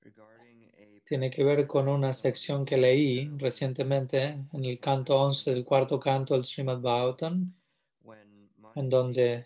[0.02, 5.52] regarding a tiene que ver con una sección que leí recientemente en el canto 11
[5.54, 7.54] del cuarto canto del Srimad Bhagavatam,
[8.76, 9.44] en donde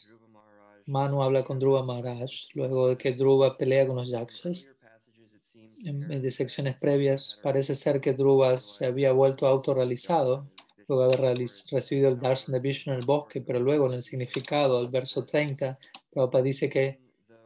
[0.86, 1.84] Manu habla con Dhruva.
[1.84, 4.70] Maharaj, luego de que Dhruva pelea con los yakshas.
[5.86, 9.48] En, en apparent de that secciones Dhruva previas parece ser que Dhruva se había vuelto
[9.48, 10.48] autorrealizado
[10.88, 11.38] luego de haber
[11.72, 15.20] recibido el darshan de Vishnu en el bosque, pero luego en el significado 30, verso
[15.22, 15.80] it says, 30,
[16.12, 17.00] Prabhupada dice que,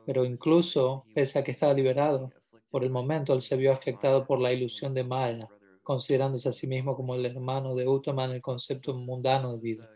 [0.06, 2.32] pero incluso, pese a que estaba liberado,
[2.70, 5.48] por el momento él se vio afectado por la ilusión de Maya,
[5.84, 9.90] considerándose a sí mismo como el hermano de Uttama en el concepto mundano de vida.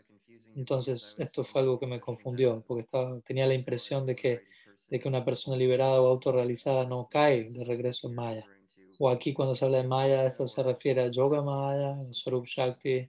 [0.56, 4.42] Entonces, esto fue algo que me confundió, porque estaba, tenía la impresión de que,
[4.88, 8.46] de que una persona liberada o autorrealizada to no cae de regreso en Maya.
[8.98, 13.08] O aquí cuando se habla de Maya, esto se refiere a Yoga Maya, Swarup Shakti,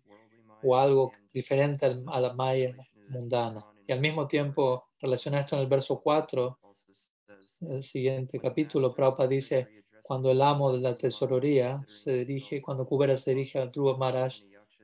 [0.63, 2.75] o algo diferente a la Maya
[3.09, 3.65] mundana.
[3.85, 6.57] Y al mismo tiempo, relaciona esto en el verso 4,
[7.69, 9.67] el siguiente capítulo, Prabhupada dice,
[10.01, 14.35] cuando el amo de la tesorería se dirige, cuando Kubera se dirige a Dhruva Maharaj,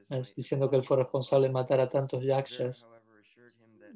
[0.10, 2.90] diciendo que él fue responsable de matar a tantos yakshas,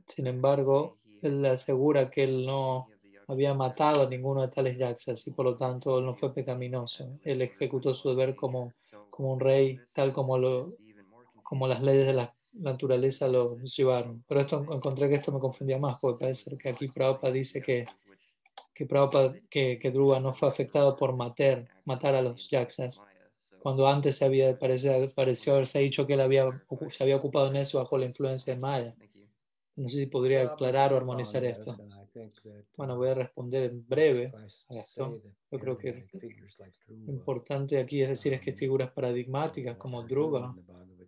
[0.07, 2.87] sin embargo, él asegura que él no
[3.27, 7.19] había matado a ninguno de tales yakshas y por lo tanto él no fue pecaminoso.
[7.23, 8.73] Él ejecutó su deber como,
[9.09, 10.73] como un rey, tal como, lo,
[11.41, 14.23] como las leyes de la naturaleza lo llevaron.
[14.27, 17.85] Pero esto encontré que esto me confundía más, porque parece que aquí Prabhupada dice que,
[18.73, 23.03] que, Prabhupada, que, que Dhruva no fue afectado por matar, matar a los yakshas,
[23.63, 26.49] cuando antes se había, parece, pareció haberse dicho que él había,
[26.91, 28.93] se había ocupado en eso bajo la influencia de Maya.
[29.77, 31.77] No sé si podría aclarar o armonizar esto.
[32.75, 34.33] Bueno, voy a responder en breve
[34.67, 35.17] a esto.
[35.49, 36.05] Yo creo que
[36.89, 40.53] lo importante aquí es decir es que figuras paradigmáticas como Dhruva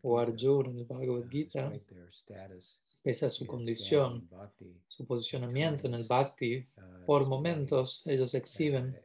[0.01, 1.73] o Arjuna en el Bhagavad Gita,
[3.03, 4.29] pese a su condición,
[4.87, 6.65] su posicionamiento en el Bhakti,
[7.05, 8.97] por momentos ellos exhiben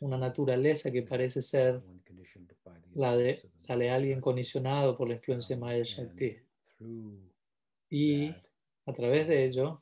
[0.00, 1.80] una naturaleza que parece ser
[2.94, 6.36] la de, la condicionado por la influencia de Maya Shakti.
[7.90, 8.28] Y
[8.86, 9.80] a través de ello,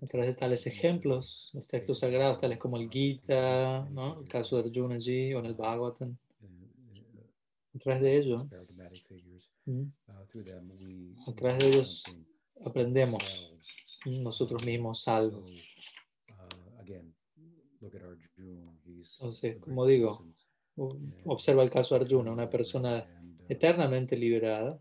[0.00, 4.20] a través de tales ejemplos, los textos sagrados, tales como el Gita, ¿no?
[4.20, 6.16] el caso de Arjuna allí, o en el Bhagavatam,
[7.74, 8.46] a través de ello,
[11.26, 12.04] a través de ellos
[12.64, 13.50] aprendemos
[14.04, 15.44] nosotros mismos algo.
[19.14, 20.26] Entonces, como digo,
[21.24, 23.08] observa el caso de Arjuna, una persona
[23.48, 24.80] eternamente liberada,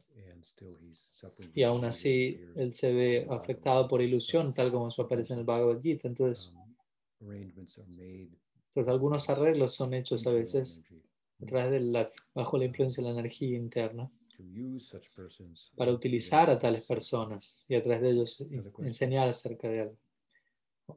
[1.53, 5.45] y aún así él se ve afectado por ilusión, tal como eso aparece en el
[5.45, 6.07] Bhagavad Gita.
[6.07, 6.53] Entonces,
[7.21, 10.83] entonces algunos arreglos son hechos a veces
[11.41, 14.11] a través de la, bajo la influencia de la energía interna
[15.75, 18.45] para utilizar a tales personas y a través de ellos
[18.79, 19.97] enseñar acerca de algo.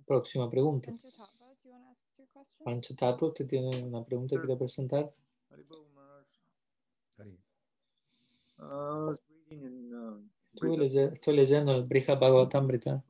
[0.05, 0.93] Próxima pregunta.
[2.67, 5.09] Panchatatva, ¿usted tiene una pregunta que quiere presentar?
[10.53, 13.05] Estuve leye estoy leyendo el Brihad Bhagavatamrita,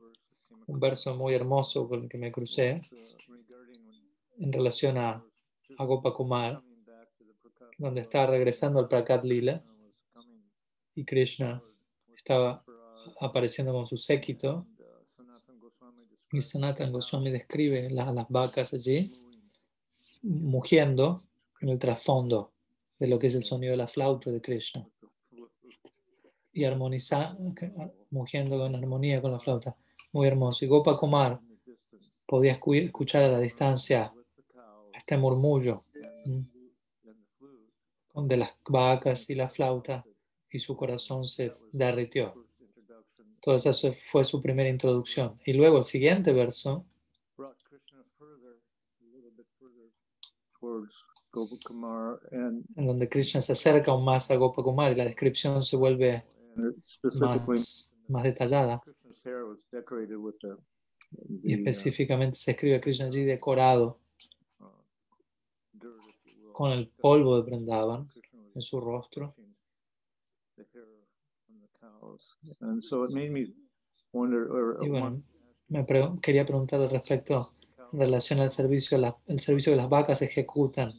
[0.67, 2.83] un verso muy hermoso con el que me crucé
[4.37, 5.25] en relación a,
[5.79, 6.61] a Gopakumar,
[7.79, 9.63] donde está regresando al Prakat Lila
[10.93, 11.63] y Krishna
[12.15, 12.63] estaba
[13.19, 14.67] apareciendo con su séquito.
[16.31, 19.09] y Sanatan Goswami describe las, las vacas allí
[20.23, 21.23] mugiendo
[21.61, 22.51] en el trasfondo
[22.99, 24.87] de lo que es el sonido de la flauta de Krishna.
[26.53, 27.53] y armonizando,
[28.09, 29.75] mugiendo en armonía con la flauta.
[30.11, 30.65] Muy hermoso.
[30.65, 31.39] Y Gopa Kumar
[32.25, 34.11] podía escu- escuchar a la distancia
[34.91, 35.83] este murmullo
[38.15, 40.03] de las vacas y la flauta
[40.51, 42.33] y su corazón se derritió.
[43.35, 45.39] Entonces eso fue su primera introducción.
[45.45, 46.85] Y luego el siguiente verso
[50.59, 55.63] towards Gopakumar, and, en donde Krishna se acerca aún más a Gopakumar y la descripción
[55.63, 56.25] se vuelve
[57.21, 58.81] más, más detallada.
[61.43, 63.99] Y uh, específicamente se escribe Krishna allí decorado
[64.59, 64.65] uh,
[66.53, 68.07] con el polvo de Brindavan
[68.55, 69.35] en su rostro.
[74.81, 75.21] Y bueno,
[75.67, 77.53] me pre- quería preguntar al respecto
[77.93, 80.93] en relación al servicio, el servicio que las vacas ejecutan,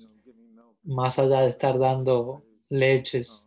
[0.85, 3.47] más allá de estar dando leches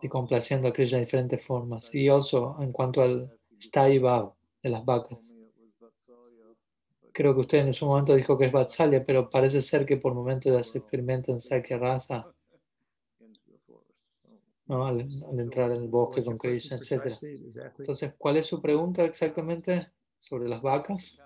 [0.00, 1.94] y complaciendo a Krishna de diferentes formas.
[1.94, 3.30] Y en cuanto al
[3.60, 5.18] Stai de las vacas,
[7.12, 10.14] creo que usted en su momento dijo que es Vatsalya, pero parece ser que por
[10.14, 12.26] momentos ya se experimenta en Sakya Rasa,
[14.66, 14.86] ¿no?
[14.86, 17.16] al, al entrar en el bosque con Krishna, etc.
[17.78, 21.16] Entonces, ¿cuál es su pregunta exactamente sobre las vacas?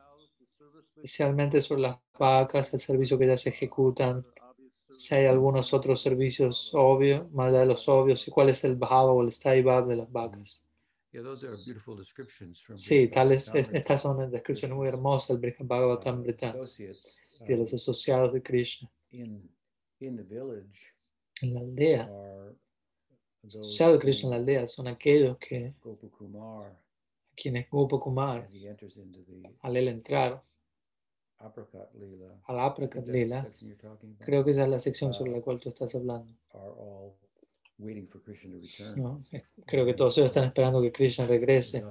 [0.98, 6.72] Especialmente sobre las vacas, el servicio que ellas ejecutan, obvious si hay algunos otros servicios
[6.74, 9.96] obvios, más allá de los obvios, y cuál es el bhava o el stai de
[9.96, 10.64] las vacas.
[11.12, 15.64] Yeah, those are beautiful descriptions from Sí, tales, estas son descripciones muy hermosas del Brihad
[15.64, 16.32] Bhagavatam uh, y
[17.46, 18.90] de los um, asociados de Krishna.
[19.10, 19.48] En
[21.54, 22.10] la aldea,
[23.42, 26.78] those asociados de Krishna en la aldea son aquellos que Gopakumar,
[27.34, 28.46] quienes Gopakumar,
[29.62, 30.42] al él entrar
[31.38, 33.46] al the Lila,
[34.18, 36.32] creo que esa es la sección sobre la cual tú estás hablando.
[36.52, 37.14] are all
[37.78, 39.02] waiting for Krishna to return.
[39.02, 39.24] ¿no?
[39.66, 41.84] Creo que todos ellos están esperando que Krishna regrese.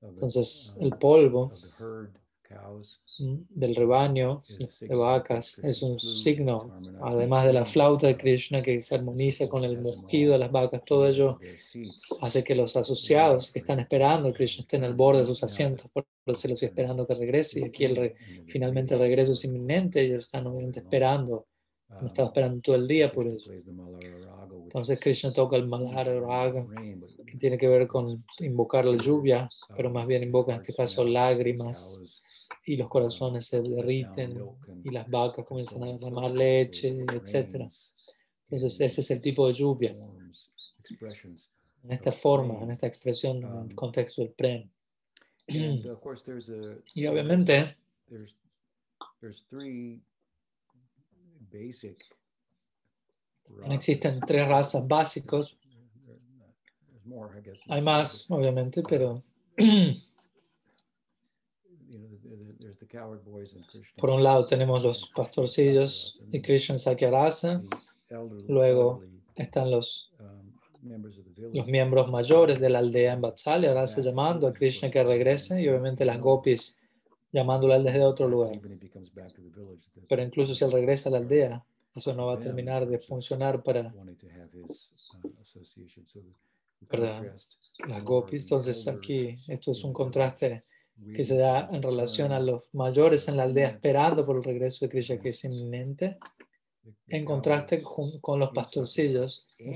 [0.00, 1.52] Entonces, um, el polvo
[3.50, 4.42] del rebaño
[4.80, 6.70] de vacas es un signo,
[7.02, 10.82] además de la flauta de Krishna que se armoniza con el mugido de las vacas,
[10.84, 11.38] todo ello
[12.20, 15.86] hace que los asociados que están esperando a Krishna estén al borde de sus asientos,
[15.92, 18.14] por los estoy esperando que regrese y aquí el re-
[18.48, 21.46] finalmente el regreso es inminente y ellos están obviamente esperando,
[21.88, 23.50] han estado esperando todo el día por eso.
[24.64, 26.64] Entonces Krishna toca el Malara Raga,
[27.26, 31.04] que tiene que ver con invocar la lluvia, pero más bien invoca en este caso
[31.04, 32.00] lágrimas
[32.64, 34.38] y los corazones se derriten
[34.84, 37.68] y las vacas comienzan a derramar leche, etc.
[38.50, 39.96] Entonces ese es el tipo de lluvia,
[41.84, 44.68] en esta forma, en esta expresión, en el contexto del prem.
[46.94, 47.76] Y obviamente
[48.08, 48.36] there's
[49.20, 50.00] there's three
[51.50, 51.96] basic
[53.70, 55.56] existen tres razas básicos,
[57.66, 59.22] hay más obviamente, pero
[59.58, 59.96] You
[61.98, 62.81] know, there- there- there's the coward boys and Krishna.
[63.96, 67.62] Por un lado tenemos los pastorcillos y Krishna Sakyarasa,
[68.48, 69.02] luego
[69.34, 71.02] están los, um,
[71.52, 75.68] los miembros mayores de la aldea en Vatsalya, Rasa llamando a Krishna que regrese y
[75.68, 76.82] obviamente las gopis
[77.32, 78.60] llamándole desde otro lugar.
[80.08, 81.64] Pero incluso si él regresa a la aldea,
[81.94, 84.16] eso no va a terminar de funcionar para uh,
[86.88, 87.34] Para
[87.88, 88.42] las gopis.
[88.44, 90.62] Entonces aquí esto es un contraste
[91.14, 94.84] que se da en relación a los mayores en la aldea esperando por el regreso
[94.84, 96.18] de Krishna que es inminente,
[97.08, 99.74] en contraste con, con los in pastorcillos en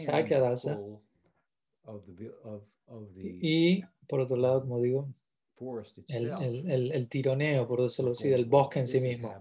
[1.85, 5.09] of the y por otro lado, como digo,
[6.09, 9.35] el, el, el, el tironeo, por decirlo así, del bosque en sí mismo,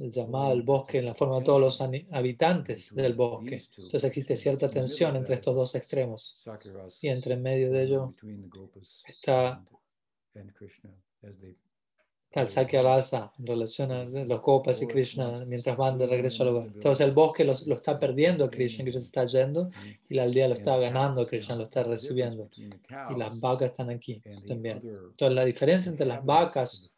[0.00, 3.62] el llamado del bosque en la forma de todos los habitantes del bosque.
[3.76, 6.36] Entonces existe cierta tensión entre estos dos extremos.
[7.00, 8.14] y entre medio de ello
[9.06, 9.64] está-
[11.22, 11.52] and- and Krishna as they
[12.28, 16.48] está el Sakyarasa en relación a los Gopas y Krishna mientras van de regreso al
[16.50, 16.66] hogar.
[16.74, 19.70] Entonces el bosque los- lo está perdiendo a Krishna, Krishna se está yendo
[20.08, 22.50] y la aldea lo está ganando Krishna, lo está recibiendo.
[23.14, 24.82] Y las vacas están aquí también.
[25.12, 26.94] Entonces la diferencia entre las vacas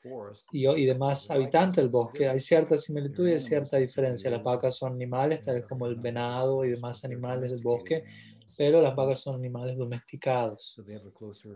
[0.50, 4.30] y, y demás habitantes del bosque, hay cierta similitud y hay cierta diferencia.
[4.30, 8.02] Las vacas son animales, tales como el venado y demás animales del bosque,
[8.58, 10.76] pero las vacas son animales domesticados.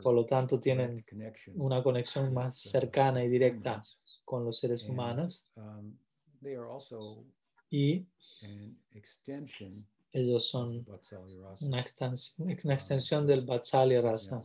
[0.04, 1.04] Por lo tanto, tienen
[1.56, 3.82] una conexión más cercana y directa
[4.24, 5.92] con los seres humanos um,
[6.40, 7.24] They are also
[7.70, 8.06] y
[8.42, 10.84] an extension ellos son
[11.62, 14.42] una extensión, una extensión del Vatsalya For Rasa.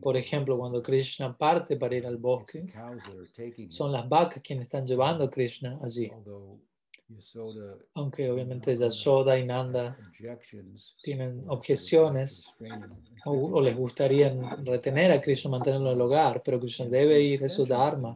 [0.00, 2.68] Por ejemplo, cuando Krishna parte para ir al bosque,
[3.68, 6.10] son las vacas quienes están llevando a Krishna allí.
[7.08, 12.54] Yasoda, Aunque obviamente Yashoda y Nanda objections tienen or objeciones
[13.24, 14.28] o, o les gustaría
[14.62, 18.14] retener a Krishna, mantenerlo en el hogar, pero Krishna debe ir de su Dharma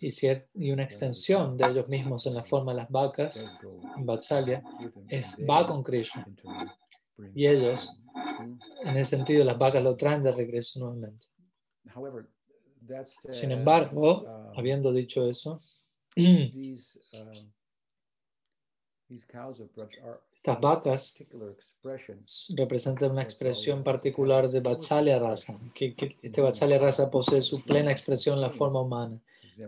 [0.00, 0.10] y,
[0.54, 3.44] y una extensión de ellos mismos en la forma de las vacas,
[3.96, 4.62] en Vatsalya,
[5.08, 6.26] es, va con Krishna.
[7.34, 7.94] Y ellos,
[8.84, 11.26] en ese sentido, las vacas lo traen de regreso nuevamente.
[11.94, 12.28] However,
[12.86, 14.24] that's Sin embargo,
[14.56, 15.60] habiendo dicho eso,
[16.16, 17.50] these um, these cows of Braj are
[20.36, 21.18] Estas vacas
[22.56, 27.90] representan una expresión particular de Vatsalya Rasa, que, que este Vatsalya Rasa posee su plena
[27.92, 29.20] expresión en la forma humana.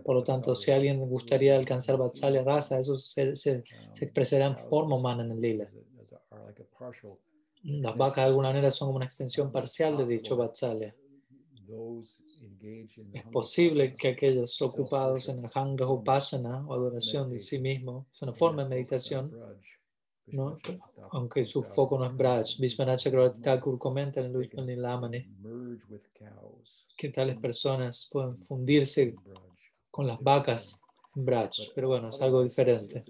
[0.03, 3.63] Por lo tanto, si alguien gustaría alcanzar Vatsalya Rasa, eso se, se-
[3.93, 5.69] se expresará en forma humana en el lila.
[7.63, 10.95] Las vacas de alguna manera son como una extensión parcial de dicho Vatsalya.
[13.13, 18.21] Es posible que aquellos ocupados en el Hanga Upasana o adoración de sí mismo, es
[18.21, 19.31] una forma de meditación,
[20.27, 20.57] ¿no?
[21.11, 22.57] aunque su foco no es Braj.
[22.59, 25.27] Vishwanath Chakravarti Thakur comenta en el Nilamani
[26.97, 29.15] que tales personas pueden fundirse
[29.89, 30.82] con las vacas
[31.15, 33.03] Braj, pero bueno, es algo diferente.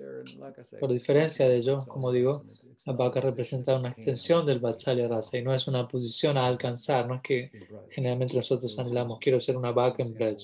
[0.80, 2.44] Por diferencia de ello, como digo,
[2.86, 7.08] la vaca representa una extensión del Vatsalya Rasa y no es una posición a alcanzar,
[7.08, 7.52] no es que
[7.92, 10.38] generalmente nosotros anhelamos, quiero ser una vaca en Braj.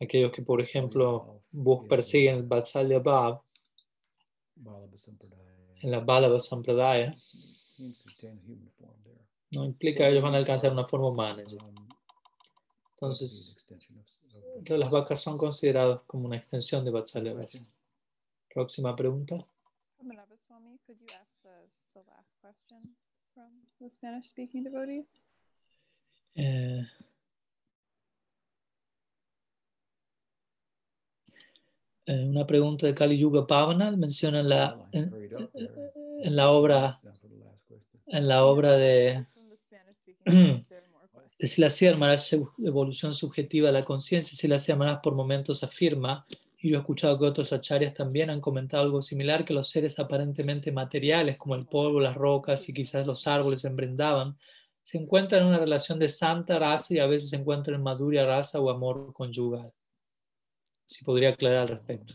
[0.00, 1.42] Aquellos que, por ejemplo,
[1.88, 3.42] persiguen el Vatsalya Bhav
[5.82, 7.14] en la Balava Sampradaya,
[9.50, 11.44] no implica que ellos van a alcanzar una forma humana.
[12.94, 13.66] entonces,
[14.68, 17.66] las vacas son consideradas como una extensión de Vatsalya Rasa.
[18.52, 19.46] Próxima pregunta.
[19.96, 22.96] Padmanabha Swami, could you ask the, the last question
[23.34, 23.50] from
[23.80, 25.22] the Spanish speaking devotees?
[26.34, 26.86] Eh,
[32.06, 35.12] una pregunta de Kali Yuga Pavana menciona en la, en,
[36.22, 37.00] en la obra
[38.10, 39.26] en la obra de,
[41.46, 42.20] Silasía Maharaj,
[42.58, 44.36] evolución subjetiva de la conciencia.
[44.36, 46.26] Silasía Maharaj por momentos afirma,
[46.58, 49.98] y yo he escuchado que otros acharyas también han comentado algo similar, que los seres
[49.98, 54.36] aparentemente materiales, como el polvo, las rocas y quizás los árboles en Brindavan,
[54.82, 58.26] se encuentran en una relación de santa raza y a veces se encuentran en madurya
[58.26, 59.72] raza o amor conyugal.
[60.84, 62.14] Si podría aclarar al respecto.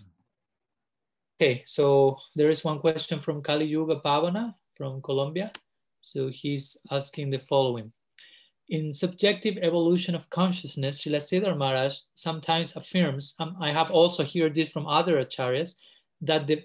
[1.35, 5.51] Okay, so there is one question from Kali Yuga Pavana from Colombia.
[6.01, 7.91] So he's asking the following.
[8.67, 14.55] In subjective evolution of consciousness, Srila Siddhar Maharaj sometimes affirms, um, I have also heard
[14.55, 15.75] this from other acharyas,
[16.21, 16.63] that the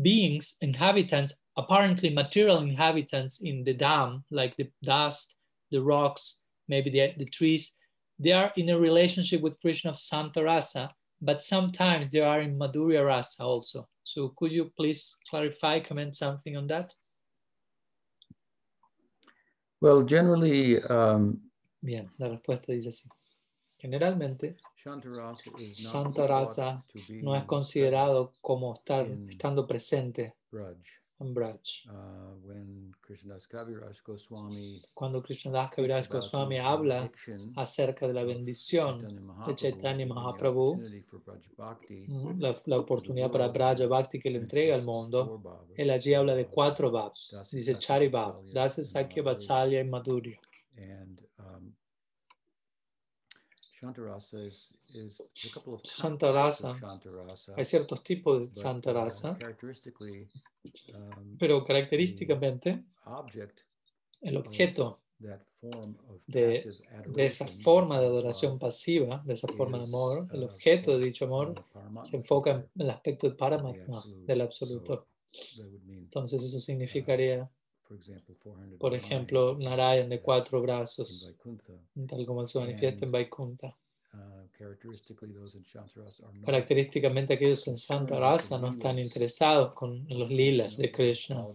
[0.00, 5.34] beings, inhabitants, apparently material inhabitants in the dam, like the dust,
[5.72, 7.76] the rocks, maybe the, the trees,
[8.18, 10.90] they are in a relationship with Krishna of Santa Rasa,
[11.20, 13.88] but sometimes they are in Madhurya Rasa also.
[14.04, 16.92] So could you please clarify, comment something on that?
[19.80, 21.50] Well, generally, um,
[21.82, 23.08] Bien, la respuesta dice así.
[23.78, 29.06] Generalmente, Shantarasa is not Santa Rasa thought to be no es present considerado como estar,
[29.26, 30.36] estando presente
[31.20, 31.86] Braj.
[31.86, 31.92] Uh,
[32.46, 37.10] when Krishnadas Kaviraj Goswami Cuando Krishnadas Kaviraj Goswami habla
[37.56, 39.02] acerca de la bendición
[39.46, 45.42] de Chaitanya Mahaprabhu, mm, la, la oportunidad para Braja Bhakti que le entrega al mundo,
[45.76, 47.36] él allí habla de uh, cuatro Bhavs.
[47.52, 49.22] Dice Sakya, Chari Bhav, Vatsalya, Dasa and Sakya.
[49.22, 50.38] Vatsalya y Madhurya.
[50.76, 51.18] And
[53.80, 60.28] Shantarasa is, is a couple of Shantarasa, Shantarasa, Hay ciertos tipos de uh, Rasa, characteristically,
[60.94, 63.60] um, pero característicamente object
[64.20, 66.62] el objeto that form of de,
[67.06, 71.06] de esa forma de adoración pasiva, de esa forma de amor, el uh, objeto de
[71.06, 71.54] dicho amor
[72.02, 75.06] se enfoca en el aspecto del Paramatma, del So absoluto.
[75.88, 77.59] Entonces eso significaría, example, 409
[78.78, 81.36] por ejemplo, Narayan de cuatro brazos,
[82.08, 83.76] tal como se manifiesta en Vaikunta.
[84.12, 84.48] Uh,
[86.44, 91.46] Característicamente aquellos en Santa Rasa no están interesados con los lilas de Krishna,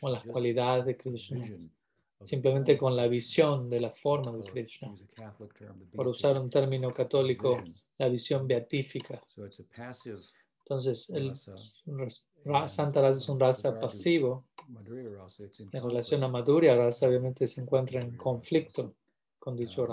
[0.00, 1.44] con las cualidades de Krishna,
[2.22, 4.94] simplemente con la visión de la forma de Krishna.
[5.94, 7.62] Por usar un término católico,
[7.98, 9.20] la visión beatífica.
[10.60, 11.32] Entonces, el
[12.68, 13.38] Santa Rasa es un
[13.80, 14.44] pasivo.
[14.68, 16.28] Rasa, in En relación a.
[16.28, 18.94] Madhurya Rasa, obviamente se encuentra en conflicto
[19.38, 19.86] con dicho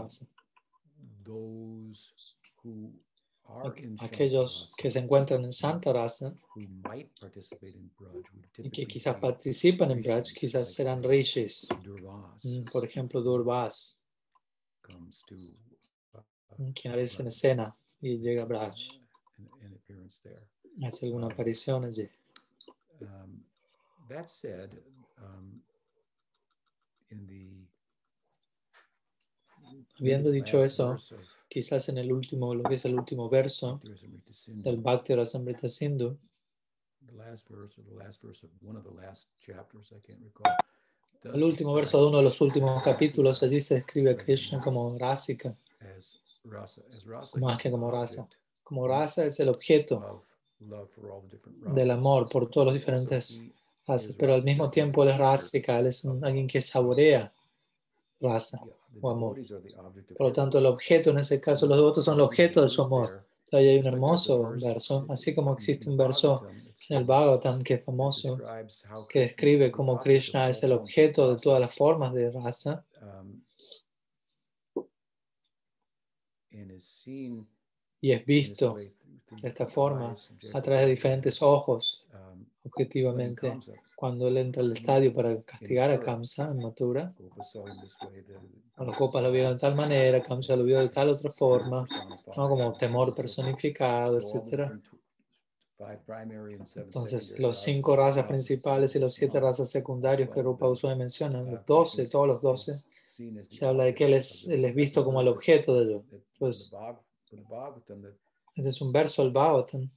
[3.46, 6.34] Aqu- in Aquellos que se encuentran en Santa Rasa
[8.58, 11.68] y que quizás participan en Braj, quizás serán rishis.
[12.44, 14.02] Mm, Por ejemplo, Durvas,
[14.90, 16.18] uh,
[16.58, 18.76] mm, quien aparece en escena y llega a Braj,
[20.86, 21.34] hace alguna Ah.
[21.34, 22.08] aparición allí.
[23.02, 23.44] Um,
[24.10, 24.70] that said,
[25.18, 25.62] um,
[27.10, 27.68] in the
[30.00, 30.98] Habiendo dicho eso,
[31.48, 33.80] quizás en el último, lo que es el último verso
[34.48, 36.18] del Bhakti Rasamrita Sindhu,
[41.24, 44.98] el último verso de uno de los últimos capítulos, allí se describe a Krishna como
[44.98, 45.56] Rasika,
[47.36, 48.24] más que como rasa.
[48.24, 50.26] object Como rasa es el objeto
[51.74, 53.42] del amor por todos los diferentes
[53.86, 57.34] razas, pero al mismo tiempo él es Rasika, él es un- alguien que saborea
[58.20, 58.62] raza
[59.02, 59.36] o amor.
[60.18, 62.82] Por lo tanto, el objeto, en ese caso, los devotos son el objeto de su
[62.82, 63.26] amor.
[63.52, 66.48] ahí hay un hermoso verso, así como existe un verso
[66.90, 68.38] en el Bhagavatam que es famoso,
[69.10, 71.76] que Krishna describe is the cómo object of Krishna es el objeto de todas las
[71.76, 72.84] formas de raza.
[73.02, 73.44] Um,
[78.02, 78.76] y es visto
[79.42, 80.16] de esta forma
[80.54, 83.48] a través de diferentes ojos, um, objetivamente.
[83.96, 87.96] Cuando él entra al estadio para castigar a Kamsa en Mathura, Gopa saw him this
[88.02, 88.34] way, the-
[88.76, 91.32] a los Kamsa copas lo vieron de tal manera, Kamsa lo vio de tal otra
[91.32, 91.88] forma,
[92.36, 92.50] ¿no?
[92.50, 94.82] como temor personificado, seven
[96.86, 101.52] Entonces, los cinco razas principales y los siete razas secundarios que Rupa Goswami menciona, uh,
[101.52, 102.74] los doce, Krishna todos los doce,
[103.50, 106.04] se habla de que él es, él es visto como el objeto de ello.
[108.56, 109.90] Este es un verso del Bhagavatam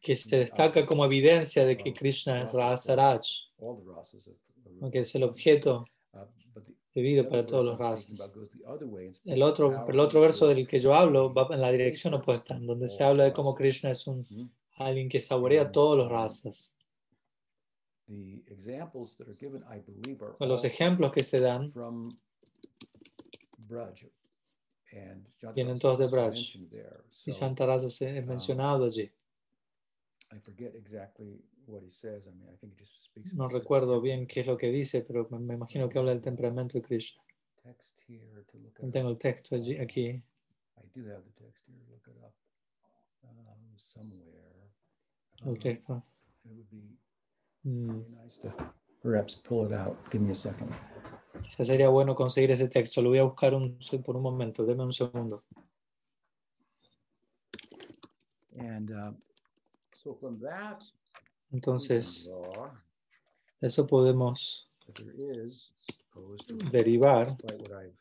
[0.00, 3.22] que se destaca como evidencia de que Krishna es Rasaraj,
[4.80, 6.26] rasas que es el objeto Uh,
[6.94, 8.34] debido para todos los speaks
[9.24, 12.86] El otro, el otro verso del que yo hablo va en la dirección opuesta, donde
[12.88, 13.58] se habla de cómo rasas.
[13.62, 14.50] Krishna es un Mhm.
[14.76, 16.78] alguien que saborea And, todas las um, razas.
[18.08, 21.72] The examples that are given, I believe, are Pues los ejemplos que se dan
[25.54, 26.34] Vienen todos de Braj.
[27.26, 29.10] y Santa Raza se es um, mencionado allí.
[30.32, 32.26] I forget exactly what he says.
[32.26, 33.32] I mean, I think he just speaks.
[33.34, 36.78] No recuerdo bien qué es lo que dice, pero me, imagino que habla del temperamento
[36.78, 37.22] de Krishna.
[38.92, 40.22] Tengo el texto allí, Uh, aquí.
[40.74, 41.22] Um.
[45.44, 46.02] El Um, texto.
[47.64, 48.02] Mm,
[49.02, 49.96] perhaps pull it out.
[50.10, 50.70] Give me a second.
[51.42, 53.00] Quizás sería bueno conseguir ese texto.
[53.02, 54.64] Lo voy a buscar un, por un momento.
[54.64, 55.44] Deme un segundo.
[58.58, 59.12] And uh,
[59.94, 60.82] so from that,
[61.52, 62.30] Entonces,
[63.60, 65.72] eso podemos that there is,
[66.12, 67.96] opposed to derivar, quite what I've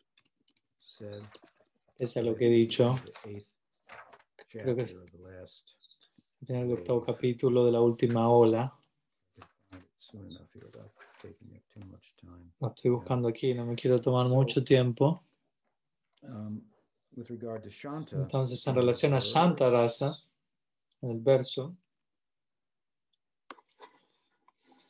[0.79, 1.21] said.
[1.99, 3.47] es a lo que he dicho, the eighth
[4.49, 5.69] Creo que es- chapter of the last.
[6.47, 8.73] en el octavo capítulo de la última ola.
[11.73, 12.51] Too much time.
[12.59, 15.23] Lo estoy buscando aquí, no me quiero tomar mucho tiempo.
[16.23, 16.61] Um,
[17.15, 18.15] with regard to Shanta.
[18.15, 19.19] Entonces, en relación a
[19.69, 20.17] Raza,
[21.01, 21.75] en el verso,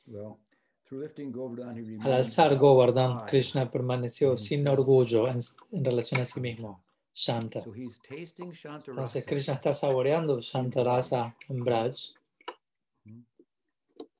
[0.07, 0.39] Well,
[0.85, 3.25] through lifting Govardhan, he al alzar Govardhan.
[3.27, 5.39] Krishna permaneció in sin orgullo en,
[5.71, 7.63] en relación a sí mismo, Shanta.
[7.63, 11.95] So Shanta Entonces, rasa Krishna está saboreando Shanta Raza en Braj.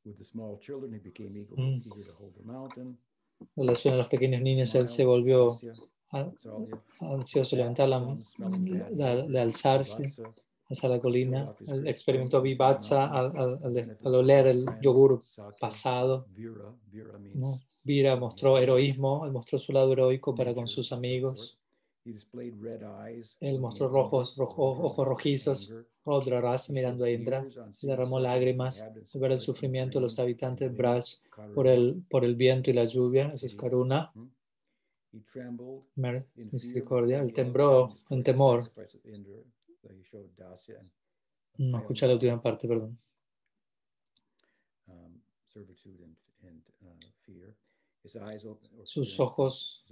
[0.05, 0.93] With the small children.
[0.93, 1.81] He became eager, Mm.
[1.85, 2.97] eager to hold the mountain.
[3.39, 5.57] En relación a los pequeños niños, él se volvió
[6.99, 10.11] ansioso de levantar la, de, de alzarse
[10.69, 11.53] hacia la colina.
[11.67, 13.59] Él experimentó vivatsa al, al,
[14.03, 15.19] al- oler el yogur
[15.59, 16.27] pasado.
[17.33, 17.61] ¿no?
[17.83, 21.57] Vira mostró heroísmo, él mostró su lado heroico para con sus amigos.
[22.03, 25.73] He displayed red eyes, Él mostró rojos, rojo- ojos rojizos.
[26.03, 27.47] Rodra Rasa mirando a Indra,
[27.79, 28.81] y derramó lágrimas
[29.13, 31.05] al ver el sufrimiento de los habitantes de Braj
[31.53, 34.11] por el, por el viento y la lluvia, eso es Karuna,
[35.95, 37.19] fear misericordia.
[37.21, 38.71] Él tembló en temor.
[41.59, 42.97] No escuché la última parte, perdón.
[48.83, 49.83] Sus ojos,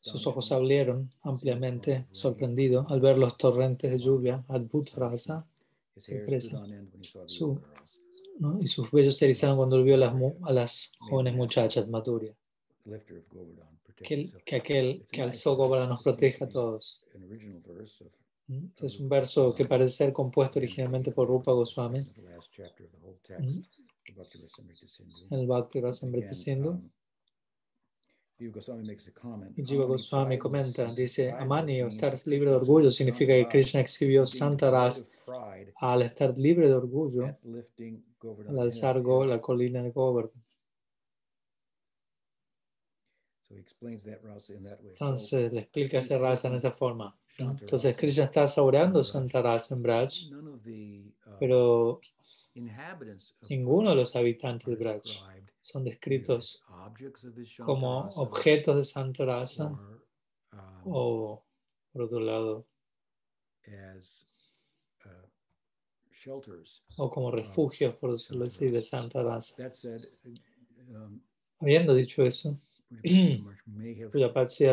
[0.00, 5.44] sus ojos abrieron ampliamente, sorprendido, al ver los torrentes de lluvia, Adbhut Rasa,
[5.98, 6.64] sorpresa.
[7.26, 7.60] Su-.
[8.38, 8.60] ¿no?
[8.60, 12.34] y sus vellos se erizaron cuando vio a las, a las jóvenes muchachas, Madhurya.
[13.96, 15.54] Que, que aquel que alzó.
[15.54, 17.02] Govardhan nos proteja a todos.
[18.48, 18.66] ¿Mm?
[18.80, 22.00] Es un verso que parece ser compuesto originalmente por Rupa Goswami
[25.30, 26.70] El Bhakti Rasamrita Sindhu.
[26.70, 26.90] um.
[29.56, 34.70] Y Jiva Goswami comenta, dice, Amani, estar libre de orgullo, significa que Krishna exhibió Santa
[34.70, 35.08] Ras
[35.76, 37.36] al estar libre de orgullo,
[38.48, 40.42] al alzar Go- la colina de Govardhan.
[44.92, 47.16] Entonces le explica esa he's raza en esa forma.
[47.38, 49.04] Entonces Krishna está saboreando.
[49.04, 50.12] Santa Rasa en Braj,
[51.26, 52.00] uh, pero
[53.48, 55.02] ninguno de los habitantes de Braj
[55.60, 56.62] son descritos
[57.64, 59.68] como objetos de Santa Rasa
[60.52, 61.44] um, o,
[61.92, 62.66] por otro lado,
[63.66, 64.54] as
[65.04, 65.08] uh,
[66.12, 66.82] shelters.
[66.98, 69.74] o como refugios, por decirlo así, de Santa Rasa.
[69.74, 70.00] Said,
[70.88, 71.20] um,
[71.60, 72.58] Habiendo dicho eso,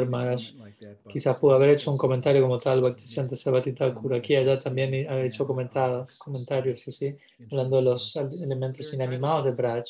[0.10, 4.62] Maharaj but quizás pudo haber hecho un comentario como tal, Bhaktisiddhanta Sarvati Thakur, aquí allá
[4.62, 7.18] también ha hecho comentarios in
[7.50, 9.86] hablando de los elementos inanimados de Braj.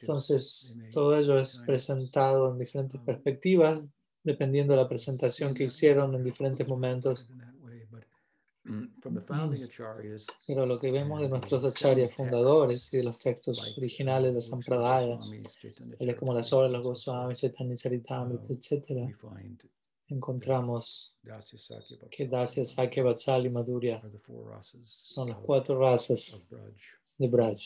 [0.00, 3.80] Entonces, todo ello es presentado en diferentes perspectivas,
[4.22, 7.28] dependiendo de la presentación que hicieron en diferentes momentos.
[10.46, 14.52] Pero lo que vemos de nuestros acharyas fundadores y de los textos originales de works
[14.52, 18.56] of the Sampradaya, Goswamis, Chaitanya tales como las obras de los forth, Chaitanya Charitamrita, um,
[18.56, 19.14] etc.,
[20.08, 21.16] encontramos
[22.10, 24.00] que Dasya, Sakya, Vatsal y Madhurya
[24.84, 26.40] son las cuatro razas
[27.18, 27.60] de Braj.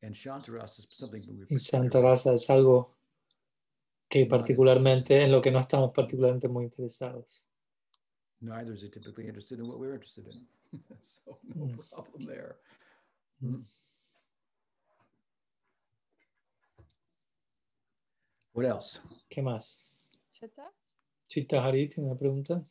[0.00, 2.96] Y Shantarasa es algo
[4.12, 7.48] que particularmente, en lo que no estamos particularmente muy interesados.
[8.42, 10.46] neither is it typically interested in what we're interested in.
[11.02, 11.22] so
[11.54, 11.78] no Mm.
[11.90, 12.56] problem there.
[13.40, 13.64] Mm.
[18.52, 19.00] What else?
[19.30, 19.90] ¿Qué más?
[20.32, 20.70] Chitta?
[21.28, 22.62] Chita Hari tiene una pregunta.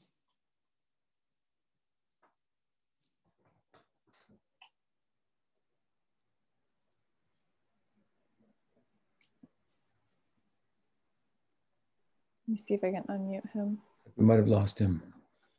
[12.52, 13.80] Me see if I can unmute him.
[14.18, 15.02] We might have lost him.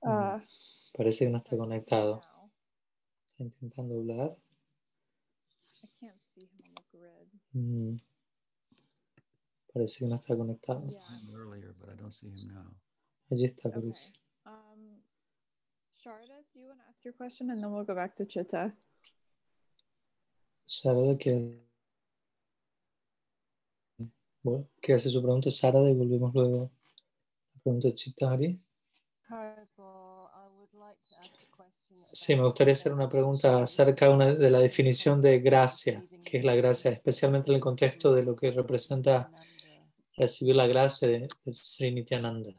[0.03, 0.39] Uh,
[0.97, 2.23] Parece que no está conectado.
[3.27, 4.37] Está intentando hablar.
[5.83, 7.29] I can't see him on the grid.
[7.55, 7.97] Mm.
[9.73, 10.87] Parece que no está conectado.
[10.89, 11.35] Yeah.
[11.35, 12.75] Earlier, but I don't see him now.
[13.31, 13.93] Allí está, Okay.
[14.45, 15.01] Um,
[16.05, 18.73] Sharda, do you want to ask your question and then we'll go back to Chitta?
[20.67, 21.63] Sarada que
[24.43, 26.71] bueno, que hace su pregunta Sarada y volvemos luego
[27.63, 28.61] pregunta de Chita Hari.
[32.13, 36.39] Sí, me gustaría hacer una pregunta acerca de, una- de la definición de gracia, que
[36.39, 39.31] es la gracia, especialmente en el contexto de lo que representa
[40.17, 42.53] recibir la gracia de, de Sri Nityananda.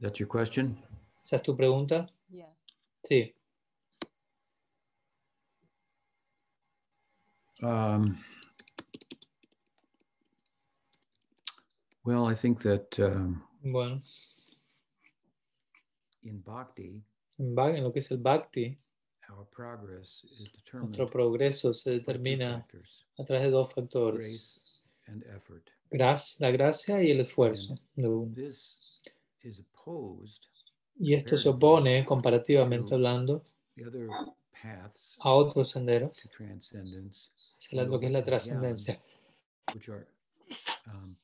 [0.00, 0.76] That's your question?
[1.22, 2.10] ¿Esa es tu pregunta?
[3.02, 3.34] Sí.
[7.62, 8.04] Um,
[12.04, 14.00] well, I think that um, Bueno,
[16.22, 17.02] in bhakti,
[17.38, 18.76] en, Bha- en lo que es el Bhakti,
[19.30, 24.18] our progress is determined nuestro progreso se determina factors, a través de dos factores.
[24.20, 25.68] grace and effort.
[25.90, 27.76] Gracia, la gracia y el esfuerzo.
[28.34, 29.02] This
[29.42, 30.40] is opposed
[30.98, 33.44] Y esto se opone, comparativamente hablando,
[33.76, 34.08] the other
[34.52, 39.00] paths a otros senderos, to transcendence, hacia lo que es la trascendencia,
[39.74, 40.06] which are,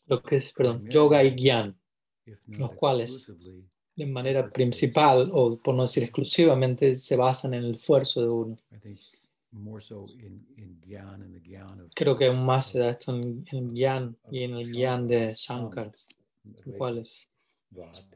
[0.07, 1.79] lo que es, perdón, yoga y gyan,
[2.47, 3.31] Los cuales
[3.97, 8.59] de manera principal, o por no decir exclusivamente, se basan en el esfuerzo de uno.
[11.95, 15.35] Creo que aún más se da esto en, el gyan y en el gyan de
[15.35, 15.93] Shankar,
[16.67, 17.27] el cual es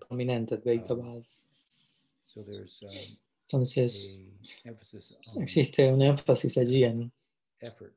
[0.09, 0.97] prominente, Advaita
[3.42, 4.22] Entonces,
[5.40, 7.12] existe un énfasis allí en,
[7.61, 7.95] effort.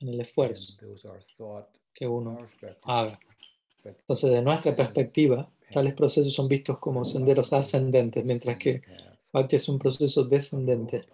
[0.00, 2.38] en el esfuerzo those are thought que uno.
[2.82, 3.18] Haga.
[3.84, 8.82] Entonces, de nuestra perspectiva, tales procesos son vistos como senderos ascendentes, mientras que
[9.32, 11.06] Bhakti es un proceso descendente.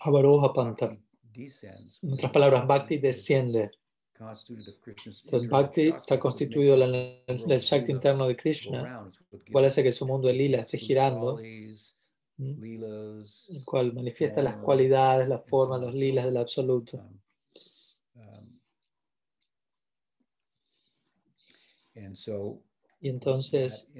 [0.00, 0.96] Avaroha Panta.
[1.34, 3.70] En otras palabras, Bhakti desciende.
[4.18, 9.08] Entonces, Bhakti está constituido del Shakti interno de Krishna,
[9.52, 11.74] cual hace que su mundo de lila esté girando, el
[13.64, 16.96] cual manifiesta las cualidades, la and so forma, on los lilas del absoluto.
[16.96, 18.58] Um, um,
[21.98, 22.62] and so
[23.00, 23.92] Y entonces,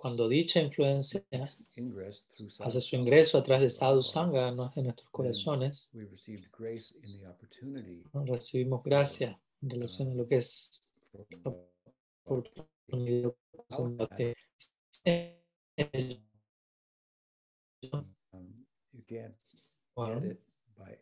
[0.00, 1.24] cuando dicha influencia
[2.60, 7.20] hace su ingreso a través de sadhu sangha en nuestros corazones, we received grace in
[7.20, 8.24] the opportunity ¿no?
[8.24, 11.26] recibimos gracia en relación a lo que es for
[12.24, 13.34] oportunidad.
[18.32, 19.34] um, you can't
[19.96, 20.22] Bueno,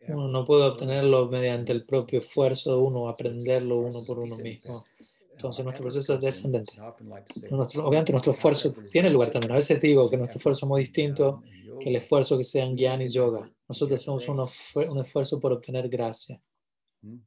[0.07, 4.83] uno no puede obtenerlo mediante el propio esfuerzo de uno, aprenderlo uno por uno mismo.
[5.39, 6.73] Entonces, nuestro proceso es descendente.
[7.49, 9.53] Nuestro, obviamente nuestro esfuerzo tiene lugar también.
[9.53, 11.41] A veces digo que nuestro esfuerzo es muy in distinto
[11.79, 13.49] que el esfuerzo que sea en Gyan y Yoga.
[13.69, 16.41] Nosotros hacemos un, un esfuerzo por obtener gracia.
[17.01, 17.19] Hmm?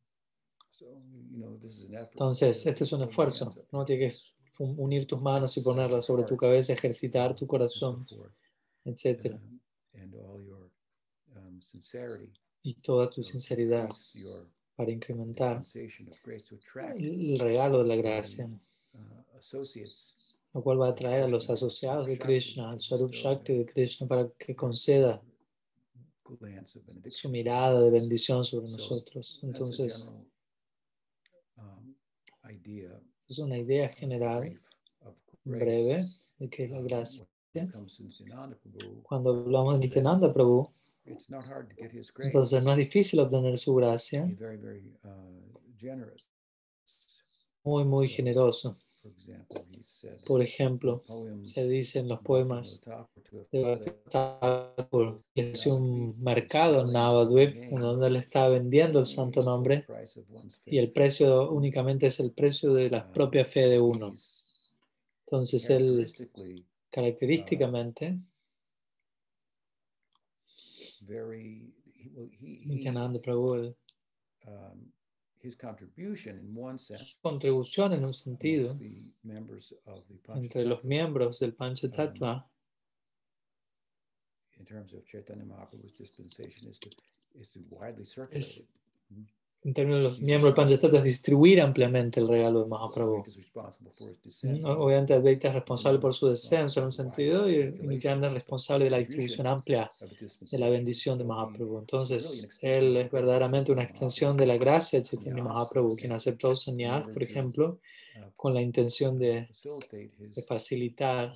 [0.72, 0.84] So,
[1.30, 3.54] you know, this is an effort Entonces, to este es un esfuerzo.
[3.72, 8.04] No tienes que un- unir tus manos y ponerlas sobre tu cabeza, ejercitar tu corazón,
[8.84, 9.32] etc.
[9.32, 9.60] um,
[9.94, 10.70] and all your
[11.34, 12.30] um, sincerity
[12.62, 13.88] Y toda tu sinceridad
[14.76, 15.62] para incrementar
[16.96, 18.98] el regalo de la gracia, uh,
[20.54, 24.06] lo cual va a atraer a los asociados de Krishna, al Swarup Shakti de Krishna,
[24.06, 25.22] para que conceda
[27.08, 29.40] su mirada de bendición sobre So, nosotros.
[29.42, 30.10] Entonces,
[31.56, 31.94] um,
[33.28, 34.60] es una idea general,
[35.44, 36.04] breve,
[36.38, 37.26] de que es la Um, gracia.
[39.02, 40.70] Cuando hablamos de Nityananda Prabhu,
[41.04, 42.28] it's not hard to get his grace.
[42.28, 45.08] entonces no es difícil obtener su gracia, uh,
[45.76, 46.26] generous.
[47.64, 48.76] muy, muy So, generoso.
[50.28, 51.02] Por ejemplo,
[51.42, 52.84] se dice en los poemas
[53.50, 59.80] de Thakur, que es un mercado en Navadvip, donde él está vendiendo el santo nombre
[59.88, 63.68] price of one's y el precio únicamente es el precio de la Uh, propia fe
[63.68, 64.14] de uno.
[65.26, 68.18] Entonces él characteristically característicamente,
[71.08, 72.88] very he, well, he, he,
[74.48, 74.78] um,
[75.40, 80.82] his contribution in one sense contribución en un sentido the members of the entre los
[80.84, 82.44] miembros del Panchatattva
[84.58, 86.90] in terms of Chaitanya Mahaprabhu's dispensation is to
[87.40, 88.62] is to widely circulate Es-.
[89.64, 93.24] En términos de los miembros del Panchatattva, es distribuir ampliamente el regalo de Mahaprabhu.
[94.42, 98.86] Mm, Obviamente Advaita es responsable por su descenso en un sentido y Nityananda es responsable
[98.86, 99.90] de la distribución amplia
[100.50, 101.78] de la bendición de Mahaprabhu.
[101.78, 107.04] Entonces, él es verdaderamente una extensión de la gracia de Chaitanya Mahaprabhu, quien aceptó sannyas,
[107.12, 107.78] por ejemplo,
[108.16, 109.48] uh, con la intención de,
[110.18, 111.34] de facilitar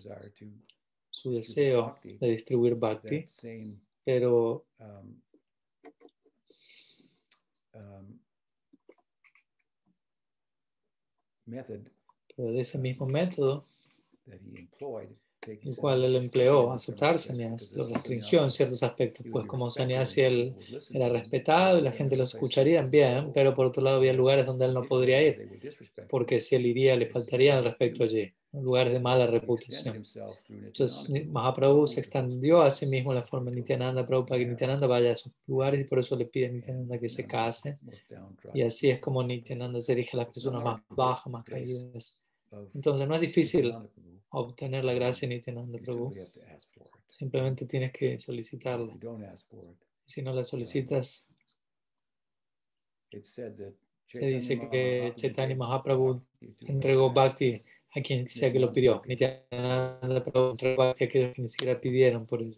[1.11, 3.25] su deseo de distribuir bhakti,
[4.05, 5.21] pero um,
[7.75, 8.19] um,
[11.47, 11.81] method
[12.37, 13.67] pero de ese mismo método,
[14.27, 20.55] el cual él empleó, aceptar sannyas, lo restringió en ciertos aspectos, pues como sannyasi él
[20.93, 24.67] era respetado y la gente lo escucharía bien, pero por otro lado había lugares donde
[24.67, 25.61] él no podría ir,
[26.11, 28.33] porque si él iría le faltaría el respeto allí,
[28.63, 30.03] lugares de mala reputación.
[30.49, 34.87] Entonces Mahaprabhu se extendió a sí mismo la forma de Nityananda Prabhu para que Nityananda
[34.87, 37.77] vaya a esos lugares y por eso le pide a and Nityananda que se case.
[38.55, 39.23] Y así es como.
[39.23, 42.23] Nityananda se dirige a las personas más bajas, más caídas.
[42.75, 43.75] Entonces no es difícil
[44.31, 46.13] obtener la gracia de Nityananda Prabhu.
[47.09, 48.95] Simplemente tienes que solicitarla.
[50.05, 51.27] Si no la solicitas,
[53.11, 56.23] se dice que Chaitanya Mahaprabhu
[56.67, 57.63] entregó Bhakti
[57.97, 59.03] a quien sea que lo pidió.
[59.03, 59.35] Aquellos
[61.35, 62.57] que ni siquiera pidieron por él.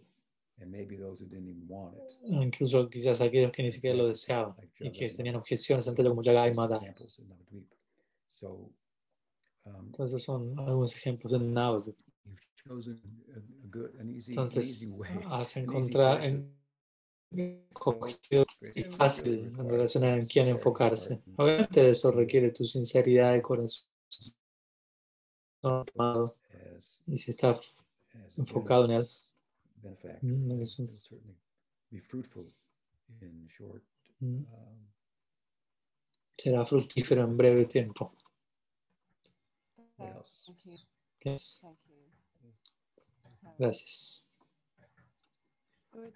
[0.61, 2.01] and maybe those who didn't even want it.
[2.23, 6.01] Incluso quizás aquellos que ni siquiera lo deseaban y que tenían objeciones ante.
[6.01, 7.71] Examples in Navadvip.
[8.27, 8.71] So
[9.65, 11.95] um, Entonces son algunos ejemplos de Navadvip.
[12.25, 13.01] you've chosen
[13.33, 14.89] a, a good, an easy, an Entonces
[15.27, 16.19] has encontrado
[17.31, 21.21] escogido y fácil en relación a en quién enfocarse.
[21.37, 23.87] Obviamente eso requiere tu sinceridad de corazón
[25.63, 26.35] amado,
[26.77, 27.59] as, y si a
[28.37, 29.07] enfocado en él.
[30.21, 31.37] Mm, it'll- es un- it'll certainly
[31.91, 32.45] be fruitful
[33.21, 33.83] in short.
[34.21, 34.87] mm, Um,
[36.37, 38.13] será fructífero en breve tiempo.
[41.25, 41.61] Yes.
[43.57, 44.23] Gracias.
[45.93, 46.11] Oh.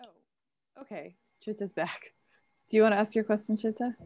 [0.00, 1.16] Oh, okay.
[1.40, 2.14] Chitta's back.
[2.68, 3.96] Do you want to ask your question, Chitta?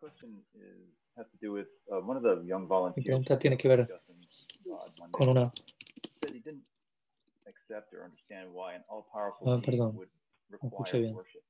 [2.66, 3.04] volunteers.
[3.04, 3.88] pregunta tiene que ver
[4.66, 5.52] uh, con una
[9.46, 9.96] Ah, perdón.
[9.96, 10.08] would
[10.62, 11.14] escuché bien.
[11.14, 11.40] worship.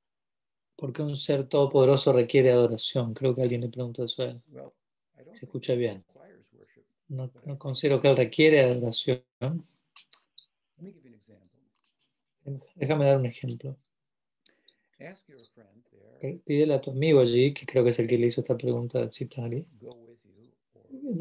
[0.75, 3.13] porque un ser todopoderoso requiere adoración.
[3.13, 4.41] Creo que alguien le preguntó eso a él.
[4.49, 4.71] Well,
[5.13, 6.03] I don't Se think escucha bien.
[7.07, 9.23] No, no considero que él requiere adoración.
[9.39, 9.51] Let
[10.79, 12.71] me give you an example.
[12.75, 13.77] Déjame dar un ejemplo.
[16.21, 18.57] Eh, Pídele a tu amigo allí, que creo que es el que le hizo esta
[18.57, 19.65] pregunta a Chitari.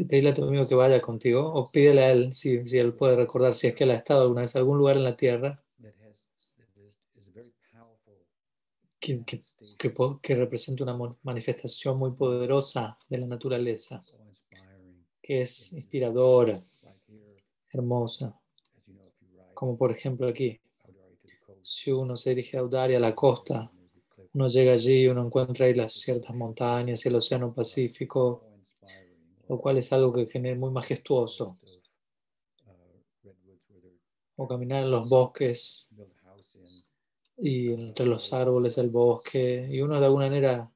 [0.09, 3.17] Pídele a tu amigo que vaya contigo, o pídele a él si, si él puede
[3.17, 5.63] recordar si es que él ha estado alguna vez en algún lugar en la tierra
[9.01, 9.43] que, que,
[9.77, 14.01] que, que representa una manifestación muy poderosa de la naturaleza,
[15.21, 16.63] que es inspiradora,
[17.71, 18.39] hermosa,
[19.53, 20.59] como por ejemplo aquí.
[21.61, 23.71] Si uno se dirige a Audaria, a la costa,
[24.35, 28.43] uno llega allí y uno encuentra ahí las ciertas montañas y el océano Pacífico,
[29.49, 31.57] lo cual es algo que genera muy majestuoso.
[34.37, 35.89] o caminar en los bosques
[37.39, 40.71] y entre los árboles del bosque y uno de alguna manera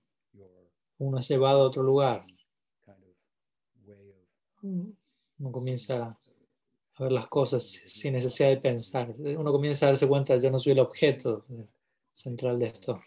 [0.99, 2.25] uno es llevado a otro lugar.
[4.63, 6.17] Uno comienza
[6.95, 9.13] a ver las cosas sin necesidad de pensar.
[9.19, 11.45] Uno comienza a darse cuenta, yo no soy el objeto
[12.13, 13.01] central de esto.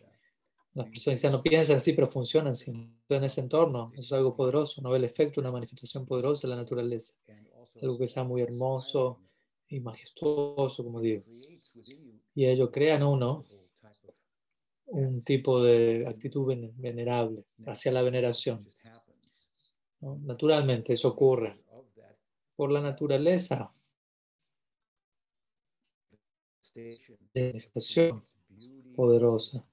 [0.74, 2.72] Las personas ya no piensan así, pero funcionan así.
[3.10, 3.92] en ese entorno.
[3.94, 4.82] Eso es algo poderoso.
[4.90, 7.16] Ve el efecto, una manifestación poderosa de la naturaleza.
[7.82, 9.20] Algo que sea muy hermoso
[9.68, 11.24] y majestuoso, como digo.
[12.36, 13.44] Y ello crea en uno
[14.86, 18.64] un tipo de actitud ven- venerable hacia la veneración.
[20.00, 20.18] ¿no?
[20.24, 21.54] Naturalmente eso ocurre.
[22.56, 23.74] Por la naturaleza
[27.34, 28.26] de manifestación
[28.96, 29.68] poderosa.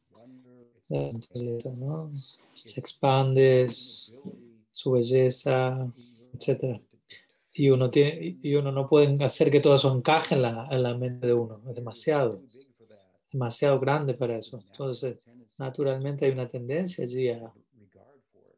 [0.88, 2.10] Its La naturaleza, ¿no?
[2.64, 5.92] Se expande, su belleza,
[6.34, 6.80] etc.
[7.52, 10.82] Y uno, tiene, y uno no puede hacer que todo eso encaje en la, en
[10.82, 11.60] la mente de uno.
[11.68, 12.42] Es demasiado,
[13.32, 14.62] demasiado grande para eso.
[14.70, 15.18] Entonces,
[15.58, 17.52] naturalmente hay una tendencia allí a,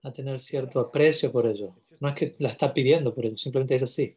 [0.02, 1.74] a tener cierto aprecio por ello.
[1.98, 4.14] No es que la está pidiendo por ello, simplemente es así.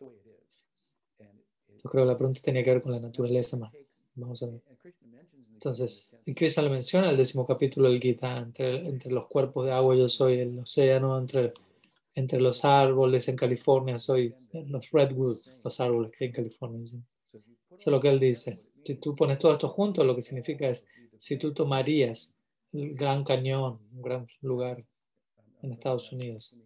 [1.84, 3.74] Yo creo que la pregunta tenía que ver con la naturaleza más.
[4.16, 4.62] Vamos a ver.
[5.64, 9.72] Entonces, Krishna le menciona en el décimo capítulo del Gita, entre, entre los cuerpos de
[9.72, 11.54] agua yo soy el océano, entre,
[12.16, 16.86] entre los árboles en California soy los redwoods, los árboles que hay en California.
[16.86, 17.02] ¿sí?
[17.32, 17.48] Eso
[17.78, 18.60] es lo que él dice.
[18.84, 20.86] Si tú pones todo esto junto, lo que significa es,
[21.18, 22.36] si tú tomarías
[22.74, 24.84] el Gran Cañón, un gran lugar
[25.62, 26.58] en Estados Unidos,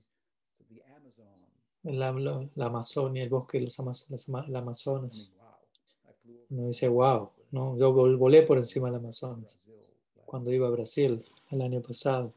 [1.84, 2.12] la,
[2.56, 3.78] la, Amazonia, el bosque los
[4.10, 5.30] las Amazonas,
[6.50, 7.78] uno dice, wow, ¿no?
[7.78, 9.58] yo vol- volé por encima del Amazonas
[10.26, 12.34] cuando iba a Brasil el año pasado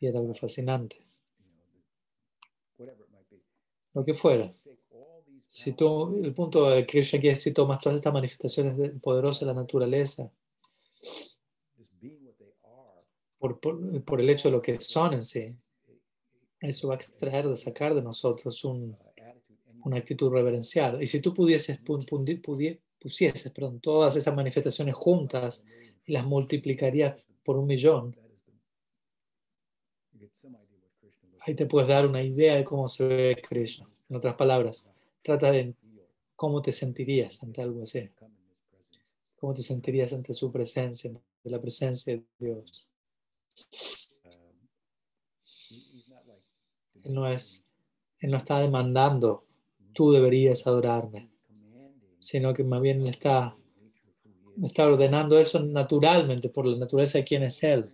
[0.00, 0.96] y era algo fascinante.
[3.94, 4.52] Lo que fuera.
[5.46, 9.40] Si tú, el punto de Krishna aquí es si tomas todas estas manifestaciones de- poderosas
[9.40, 10.30] de la naturaleza
[13.38, 15.56] por, por, por el hecho de lo que son en sí,
[16.60, 18.96] eso va a extraer, de sacar de nosotros un,
[19.84, 21.02] una actitud reverencial.
[21.02, 21.80] Y si tú pudieses,
[22.98, 25.64] pusieses perdón, todas esas manifestaciones juntas
[26.04, 28.16] y las multiplicarías por un millón,
[31.40, 33.88] ahí te puedes dar una idea de cómo se ve Krishna.
[34.08, 34.90] En otras palabras,
[35.22, 35.74] trata de
[36.36, 38.08] cómo te sentirías ante algo así.
[39.36, 42.88] ¿Cómo te sentirías ante su presencia, ante la presencia de Dios?
[47.02, 47.66] Él no es,
[48.20, 49.44] él no está demandando,
[49.92, 51.30] tú deberías adorarme,
[52.20, 53.56] sino que más bien está,
[54.62, 57.90] está ordenando eso naturalmente por la naturaleza de quién es Él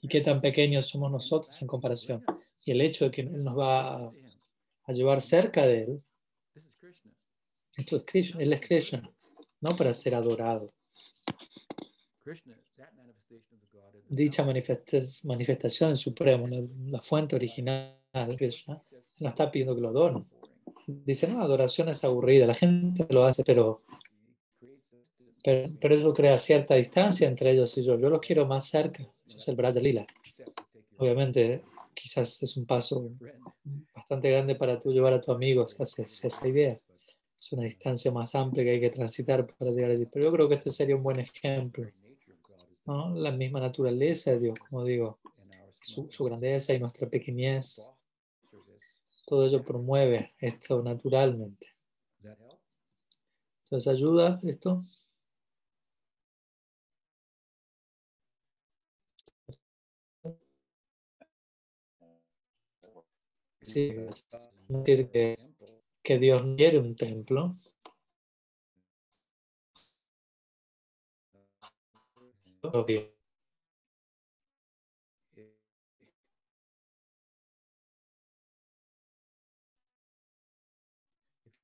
[0.00, 2.24] y qué tan pequeños somos nosotros en comparación.
[2.64, 4.12] Y el hecho de que Él nos va a,
[4.84, 6.02] a llevar cerca de Él,
[7.76, 9.10] esto es Krishna, Él es Krishna,
[9.60, 10.72] no para ser adorado.
[14.08, 16.46] Dicha manifestación suprema,
[16.86, 17.98] la, fuente original
[18.36, 18.82] Krishna,
[19.18, 20.26] no está pidiendo que lo adoren.
[20.90, 23.82] Dice, no, adoración es aburrida, la gente lo hace, pero,
[25.44, 27.98] pero, pero eso crea cierta distancia entre ellos y yo.
[27.98, 30.06] Yo los quiero más cerca, eso es el Braja Lila.
[30.96, 31.62] Obviamente,
[31.92, 33.10] quizás es un paso
[33.94, 36.74] bastante grande para tú llevar a tu amigo hacia, hacia esa idea.
[37.36, 40.06] Es una distancia más amplia que hay que transitar para llegar allí.
[40.10, 41.86] Pero yo creo que este sería un buen ejemplo.
[42.86, 43.14] ¿no?
[43.14, 45.18] La misma naturaleza de Dios, como digo,
[45.82, 47.86] su, su grandeza y nuestra pequeñez,
[49.28, 51.68] todo ello promueve esto naturalmente.
[53.64, 54.84] Entonces, ¿ayuda esto?
[63.60, 64.26] Sí, es
[64.68, 65.38] decir que,
[66.02, 67.56] que Dios quiere un templo,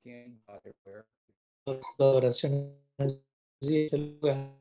[0.05, 1.05] obvio.
[1.67, 4.53] La adoración allí es el lugar.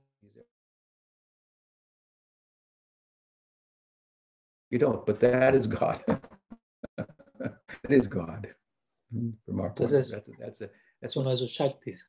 [4.70, 6.02] You don't, but that is God.
[6.98, 8.48] it is God.
[9.14, 9.70] Mm, From our.
[9.70, 10.70] Entonces, that's a, that's a,
[11.00, 12.08] Es uno de sus Shaktis.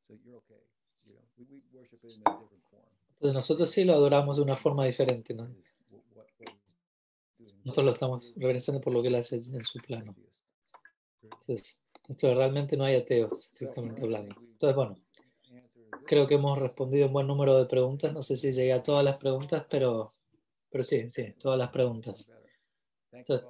[0.00, 0.62] so you're okay.
[1.04, 2.82] You know, we, we worship it in a different form.
[3.16, 5.48] Entonces nosotros sí lo adoramos de una forma diferente, ¿no?
[7.64, 10.14] Nosotros lo estamos reverenciando por lo que él hace en su plano.
[11.22, 14.34] Entonces, esto realmente no hay ateos, estrictamente hablando.
[14.38, 14.98] Entonces, bueno,
[16.06, 18.12] creo que hemos respondido un buen número de preguntas.
[18.12, 20.10] No sé si llegué a todas las preguntas, pero,
[20.70, 22.30] pero sí, sí, todas las preguntas.
[23.10, 23.46] Entonces,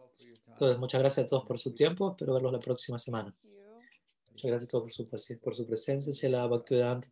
[0.46, 2.10] entonces, muchas gracias a todos por su tiempo.
[2.10, 3.34] Espero verlos la próxima semana.
[4.30, 6.12] Muchas gracias a todos por su, por su presencia.
[6.12, 7.08] Se la Bhaktivedanta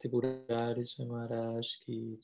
[0.85, 2.21] Swami Maharaj ki.